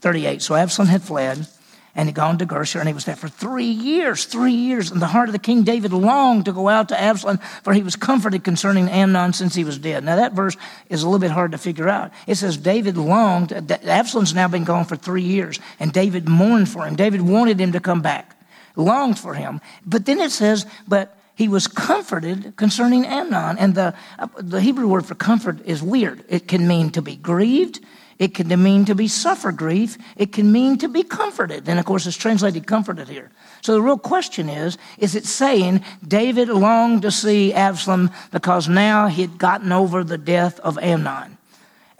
38. 0.00 0.42
So 0.42 0.54
Absalom 0.54 0.88
had 0.88 1.02
fled 1.02 1.46
and 1.94 2.08
had 2.08 2.14
gone 2.14 2.38
to 2.38 2.46
Geshur, 2.46 2.78
and 2.78 2.88
he 2.88 2.94
was 2.94 3.06
there 3.06 3.16
for 3.16 3.28
three 3.28 3.64
years, 3.64 4.24
three 4.24 4.52
years. 4.52 4.92
And 4.92 5.02
the 5.02 5.08
heart 5.08 5.28
of 5.28 5.32
the 5.32 5.38
king 5.40 5.64
David 5.64 5.92
longed 5.92 6.44
to 6.44 6.52
go 6.52 6.68
out 6.68 6.90
to 6.90 7.00
Absalom, 7.00 7.38
for 7.64 7.72
he 7.72 7.82
was 7.82 7.96
comforted 7.96 8.44
concerning 8.44 8.88
Amnon 8.88 9.32
since 9.32 9.56
he 9.56 9.64
was 9.64 9.78
dead. 9.78 10.04
Now, 10.04 10.14
that 10.14 10.32
verse 10.32 10.56
is 10.88 11.02
a 11.02 11.06
little 11.06 11.18
bit 11.18 11.32
hard 11.32 11.52
to 11.52 11.58
figure 11.58 11.88
out. 11.88 12.12
It 12.28 12.36
says 12.36 12.56
David 12.56 12.96
longed, 12.96 13.52
Absalom's 13.52 14.32
now 14.32 14.46
been 14.46 14.62
gone 14.62 14.84
for 14.84 14.94
three 14.94 15.24
years, 15.24 15.58
and 15.80 15.92
David 15.92 16.28
mourned 16.28 16.68
for 16.68 16.86
him. 16.86 16.94
David 16.94 17.22
wanted 17.22 17.60
him 17.60 17.72
to 17.72 17.80
come 17.80 18.00
back, 18.00 18.36
longed 18.76 19.18
for 19.18 19.34
him. 19.34 19.60
But 19.84 20.06
then 20.06 20.20
it 20.20 20.30
says, 20.30 20.66
but 20.86 21.17
he 21.38 21.46
was 21.46 21.68
comforted 21.68 22.56
concerning 22.56 23.06
Amnon. 23.06 23.58
And 23.58 23.76
the, 23.76 23.94
the 24.38 24.60
Hebrew 24.60 24.88
word 24.88 25.06
for 25.06 25.14
comfort 25.14 25.64
is 25.64 25.80
weird. 25.80 26.24
It 26.28 26.48
can 26.48 26.66
mean 26.66 26.90
to 26.90 27.00
be 27.00 27.14
grieved. 27.14 27.78
It 28.18 28.34
can 28.34 28.48
mean 28.60 28.86
to 28.86 28.96
be 28.96 29.06
suffer 29.06 29.52
grief. 29.52 29.96
It 30.16 30.32
can 30.32 30.50
mean 30.50 30.78
to 30.78 30.88
be 30.88 31.04
comforted. 31.04 31.68
And 31.68 31.78
of 31.78 31.84
course, 31.84 32.08
it's 32.08 32.16
translated 32.16 32.66
comforted 32.66 33.08
here. 33.08 33.30
So 33.60 33.74
the 33.74 33.80
real 33.80 33.98
question 33.98 34.48
is, 34.48 34.78
is 34.98 35.14
it 35.14 35.26
saying 35.26 35.84
David 36.04 36.48
longed 36.48 37.02
to 37.02 37.12
see 37.12 37.54
Absalom 37.54 38.10
because 38.32 38.68
now 38.68 39.06
he 39.06 39.22
had 39.22 39.38
gotten 39.38 39.70
over 39.70 40.02
the 40.02 40.18
death 40.18 40.58
of 40.58 40.76
Amnon? 40.78 41.38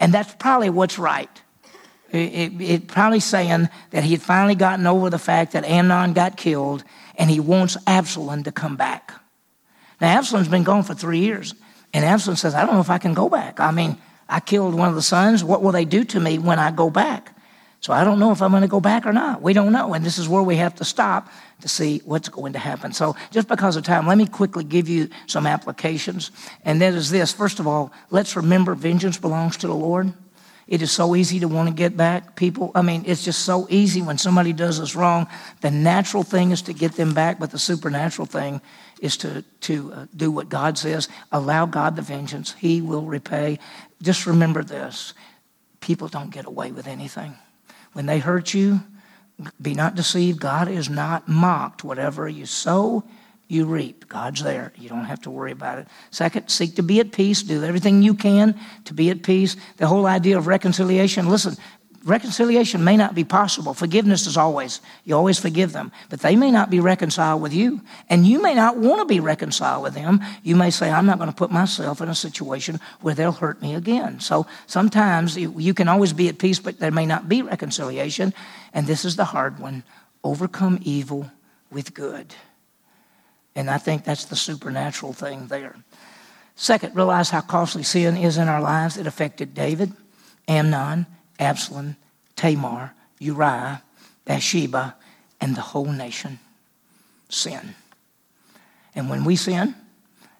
And 0.01 0.13
that's 0.13 0.35
probably 0.35 0.69
what's 0.69 0.99
right. 0.99 1.29
It, 2.11 2.17
it, 2.17 2.61
it 2.61 2.87
probably 2.89 3.21
saying 3.21 3.69
that 3.91 4.03
he 4.03 4.11
had 4.11 4.21
finally 4.21 4.55
gotten 4.55 4.85
over 4.85 5.09
the 5.09 5.17
fact 5.17 5.53
that 5.53 5.63
Amnon 5.63 6.11
got 6.11 6.35
killed 6.35 6.83
and 7.15 7.29
he 7.29 7.39
wants 7.39 7.77
Absalom 7.87 8.43
to 8.43 8.51
come 8.51 8.75
back. 8.75 9.13
Now, 10.01 10.17
Absalom's 10.17 10.47
been 10.47 10.63
gone 10.63 10.83
for 10.83 10.93
three 10.93 11.19
years. 11.19 11.53
And 11.93 12.05
Absalom 12.05 12.37
says, 12.37 12.53
I 12.55 12.65
don't 12.65 12.75
know 12.75 12.81
if 12.81 12.89
I 12.89 12.97
can 12.97 13.13
go 13.13 13.29
back. 13.29 13.59
I 13.59 13.71
mean, 13.71 13.97
I 14.27 14.39
killed 14.39 14.75
one 14.75 14.89
of 14.89 14.95
the 14.95 15.01
sons. 15.01 15.43
What 15.43 15.63
will 15.63 15.71
they 15.71 15.85
do 15.85 16.03
to 16.05 16.19
me 16.19 16.37
when 16.37 16.59
I 16.59 16.71
go 16.71 16.89
back? 16.89 17.35
So 17.81 17.93
I 17.93 18.03
don't 18.03 18.19
know 18.19 18.31
if 18.31 18.41
I'm 18.41 18.51
going 18.51 18.61
to 18.61 18.67
go 18.67 18.81
back 18.81 19.05
or 19.05 19.13
not. 19.13 19.41
We 19.41 19.53
don't 19.53 19.71
know. 19.71 19.93
And 19.93 20.05
this 20.05 20.17
is 20.17 20.27
where 20.27 20.43
we 20.43 20.57
have 20.57 20.75
to 20.75 20.85
stop 20.85 21.29
to 21.61 21.69
see 21.69 22.01
what's 22.03 22.27
going 22.27 22.53
to 22.53 22.59
happen. 22.59 22.91
So 22.91 23.15
just 23.31 23.47
because 23.47 23.77
of 23.77 23.83
time, 23.83 24.05
let 24.05 24.17
me 24.17 24.25
quickly 24.25 24.65
give 24.65 24.89
you 24.89 25.09
some 25.27 25.47
applications. 25.47 26.31
And 26.65 26.81
that 26.81 26.93
is 26.93 27.09
this. 27.09 27.31
First 27.31 27.59
of 27.59 27.67
all, 27.67 27.93
let's 28.09 28.35
remember 28.35 28.75
vengeance 28.75 29.17
belongs 29.17 29.57
to 29.57 29.67
the 29.67 29.73
Lord. 29.73 30.13
It 30.67 30.83
is 30.83 30.91
so 30.91 31.15
easy 31.15 31.39
to 31.39 31.47
want 31.47 31.69
to 31.69 31.73
get 31.73 31.97
back 31.97 32.35
people. 32.35 32.71
I 32.75 32.83
mean, 32.83 33.03
it's 33.07 33.23
just 33.23 33.43
so 33.43 33.65
easy 33.71 34.03
when 34.03 34.19
somebody 34.19 34.53
does 34.53 34.79
us 34.79 34.93
wrong. 34.93 35.27
The 35.61 35.71
natural 35.71 36.21
thing 36.21 36.51
is 36.51 36.61
to 36.63 36.73
get 36.73 36.91
them 36.91 37.13
back, 37.13 37.39
but 37.39 37.49
the 37.49 37.57
supernatural 37.57 38.27
thing 38.27 38.61
is 39.01 39.17
to, 39.17 39.43
to 39.61 39.93
uh, 39.93 40.05
do 40.15 40.31
what 40.31 40.49
God 40.49 40.77
says. 40.77 41.07
Allow 41.31 41.65
God 41.65 41.95
the 41.95 42.01
vengeance, 42.01 42.53
He 42.53 42.81
will 42.81 43.03
repay. 43.03 43.59
Just 44.01 44.25
remember 44.25 44.63
this 44.63 45.13
people 45.81 46.07
don't 46.07 46.29
get 46.29 46.45
away 46.45 46.71
with 46.71 46.87
anything. 46.87 47.35
When 47.93 48.05
they 48.05 48.19
hurt 48.19 48.53
you, 48.53 48.81
be 49.61 49.73
not 49.73 49.95
deceived. 49.95 50.39
God 50.39 50.67
is 50.67 50.89
not 50.89 51.27
mocked. 51.27 51.83
Whatever 51.83 52.27
you 52.27 52.45
sow, 52.45 53.03
you 53.47 53.65
reap. 53.65 54.07
God's 54.07 54.43
there. 54.43 54.73
You 54.77 54.89
don't 54.89 55.05
have 55.05 55.21
to 55.21 55.31
worry 55.31 55.51
about 55.51 55.79
it. 55.79 55.87
Second, 56.11 56.49
seek 56.49 56.75
to 56.75 56.83
be 56.83 56.99
at 56.99 57.11
peace. 57.11 57.41
Do 57.41 57.63
everything 57.63 58.03
you 58.03 58.13
can 58.13 58.59
to 58.85 58.93
be 58.93 59.09
at 59.09 59.23
peace. 59.23 59.55
The 59.77 59.87
whole 59.87 60.05
idea 60.05 60.37
of 60.37 60.47
reconciliation, 60.47 61.29
listen, 61.29 61.55
reconciliation 62.09 62.83
may 62.83 62.97
not 62.97 63.15
be 63.15 63.23
possible. 63.23 63.73
Forgiveness 63.73 64.27
is 64.27 64.35
always, 64.35 64.81
you 65.05 65.15
always 65.15 65.39
forgive 65.39 65.71
them, 65.71 65.91
but 66.09 66.19
they 66.19 66.35
may 66.35 66.51
not 66.51 66.69
be 66.69 66.79
reconciled 66.79 67.41
with 67.41 67.53
you. 67.53 67.81
And 68.09 68.25
you 68.25 68.41
may 68.41 68.53
not 68.53 68.77
want 68.77 68.99
to 68.99 69.05
be 69.05 69.19
reconciled 69.19 69.83
with 69.83 69.93
them. 69.93 70.19
You 70.43 70.55
may 70.55 70.71
say, 70.71 70.91
I'm 70.91 71.05
not 71.05 71.19
going 71.19 71.29
to 71.29 71.35
put 71.35 71.51
myself 71.51 72.01
in 72.01 72.09
a 72.09 72.15
situation 72.15 72.79
where 73.01 73.15
they'll 73.15 73.31
hurt 73.31 73.61
me 73.61 73.75
again. 73.75 74.19
So 74.19 74.47
sometimes 74.67 75.37
you 75.37 75.73
can 75.73 75.87
always 75.87 76.11
be 76.11 76.27
at 76.27 76.39
peace, 76.39 76.59
but 76.59 76.79
there 76.79 76.91
may 76.91 77.05
not 77.05 77.29
be 77.29 77.41
reconciliation. 77.41 78.33
And 78.73 78.87
this 78.87 79.05
is 79.05 79.15
the 79.15 79.25
hard 79.25 79.59
one 79.59 79.83
overcome 80.23 80.79
evil 80.81 81.31
with 81.71 81.93
good. 81.93 82.33
And 83.55 83.69
I 83.69 83.77
think 83.77 84.03
that's 84.03 84.25
the 84.25 84.35
supernatural 84.35 85.13
thing 85.13 85.47
there. 85.47 85.75
Second, 86.55 86.95
realize 86.95 87.29
how 87.29 87.41
costly 87.41 87.83
sin 87.83 88.17
is 88.17 88.37
in 88.37 88.47
our 88.49 88.61
lives. 88.61 88.97
It 88.97 89.07
affected 89.07 89.53
David, 89.53 89.93
Amnon, 90.47 91.05
Absalom, 91.39 91.95
Tamar, 92.35 92.93
Uriah, 93.19 93.81
Bathsheba, 94.25 94.95
and 95.41 95.55
the 95.55 95.61
whole 95.61 95.91
nation. 95.91 96.39
Sin. 97.29 97.75
And 98.95 99.09
when 99.09 99.23
we 99.23 99.35
sin 99.35 99.75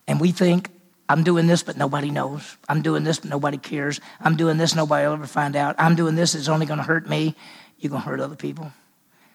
and 0.08 0.20
we 0.20 0.32
think, 0.32 0.70
I'm 1.08 1.24
doing 1.24 1.48
this, 1.48 1.64
but 1.64 1.78
nobody 1.78 2.12
knows. 2.12 2.58
I'm 2.68 2.84
doing 2.84 3.04
this, 3.04 3.20
but 3.20 3.30
nobody 3.32 3.58
cares. 3.58 4.00
I'm 4.22 4.36
doing 4.36 4.58
this, 4.58 4.76
nobody 4.76 5.08
will 5.08 5.14
ever 5.14 5.26
find 5.26 5.56
out. 5.56 5.76
I'm 5.80 5.96
doing 5.96 6.16
this, 6.16 6.36
it's 6.36 6.48
only 6.48 6.68
going 6.68 6.78
to 6.78 6.84
hurt 6.84 7.10
me. 7.10 7.36
You're 7.80 7.90
going 7.90 8.04
to 8.04 8.08
hurt 8.08 8.20
other 8.20 8.36
people. 8.36 8.72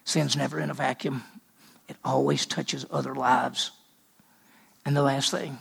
Sin's 0.05 0.37
never 0.37 0.59
in 0.59 0.69
a 0.69 0.73
vacuum, 0.73 1.23
it 1.89 1.97
always 2.03 2.45
touches 2.45 2.85
other 2.91 3.15
lives. 3.15 3.71
And 4.85 4.95
the 4.95 5.01
last 5.01 5.31
thing, 5.31 5.57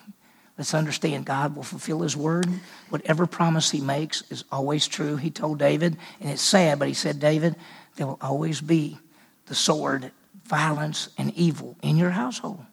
let's 0.59 0.75
understand 0.75 1.27
God 1.27 1.57
will 1.57 1.63
fulfill 1.63 2.01
His 2.01 2.17
word. 2.17 2.49
Whatever 2.91 3.27
promise 3.27 3.71
He 3.71 3.81
makes 3.81 4.23
is 4.31 4.45
always 4.51 4.87
true. 4.87 5.17
He 5.17 5.31
told 5.31 5.59
David, 5.59 5.97
and 6.21 6.31
it's 6.31 6.43
sad, 6.43 6.79
but 6.79 6.89
He 6.89 6.95
said, 6.95 7.21
David, 7.21 7.57
there 7.97 8.07
will 8.07 8.19
always 8.21 8.61
be 8.61 8.99
the 9.47 9.55
sword, 9.55 10.11
violence, 10.45 11.09
and 11.19 11.33
evil 11.35 11.77
in 11.83 11.97
your 11.97 12.11
household. 12.11 12.65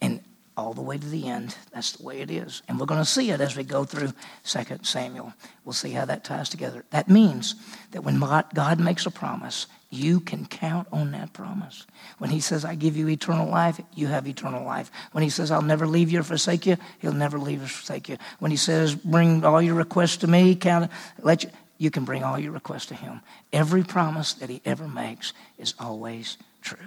And 0.00 0.20
all 0.56 0.72
the 0.72 0.82
way 0.82 0.96
to 0.96 1.08
the 1.08 1.26
end. 1.26 1.56
That's 1.72 1.92
the 1.92 2.04
way 2.04 2.20
it 2.20 2.30
is. 2.30 2.62
And 2.68 2.78
we're 2.78 2.86
going 2.86 3.00
to 3.00 3.04
see 3.04 3.30
it 3.30 3.40
as 3.40 3.56
we 3.56 3.64
go 3.64 3.84
through 3.84 4.12
2 4.44 4.78
Samuel. 4.82 5.32
We'll 5.64 5.72
see 5.72 5.90
how 5.90 6.04
that 6.04 6.24
ties 6.24 6.48
together. 6.48 6.84
That 6.90 7.08
means 7.08 7.56
that 7.90 8.04
when 8.04 8.20
God 8.20 8.78
makes 8.78 9.06
a 9.06 9.10
promise, 9.10 9.66
you 9.94 10.20
can 10.20 10.46
count 10.46 10.88
on 10.92 11.12
that 11.12 11.32
promise. 11.32 11.86
When 12.18 12.30
He 12.30 12.40
says, 12.40 12.64
I 12.64 12.74
give 12.74 12.96
you 12.96 13.08
eternal 13.08 13.48
life, 13.48 13.80
you 13.94 14.08
have 14.08 14.26
eternal 14.26 14.64
life. 14.64 14.90
When 15.12 15.22
He 15.22 15.30
says, 15.30 15.50
I'll 15.50 15.62
never 15.62 15.86
leave 15.86 16.10
you 16.10 16.20
or 16.20 16.24
forsake 16.24 16.66
you, 16.66 16.76
He'll 16.98 17.12
never 17.12 17.38
leave 17.38 17.62
or 17.62 17.66
forsake 17.66 18.08
you. 18.08 18.18
When 18.38 18.50
He 18.50 18.56
says, 18.56 18.94
bring 18.94 19.44
all 19.44 19.62
your 19.62 19.74
requests 19.74 20.18
to 20.18 20.26
me, 20.26 20.54
count, 20.54 20.90
let 21.22 21.44
you, 21.44 21.50
you 21.78 21.90
can 21.90 22.04
bring 22.04 22.22
all 22.22 22.38
your 22.38 22.52
requests 22.52 22.86
to 22.86 22.94
Him. 22.94 23.20
Every 23.52 23.82
promise 23.82 24.34
that 24.34 24.50
He 24.50 24.60
ever 24.64 24.88
makes 24.88 25.32
is 25.58 25.74
always 25.78 26.38
true. 26.62 26.78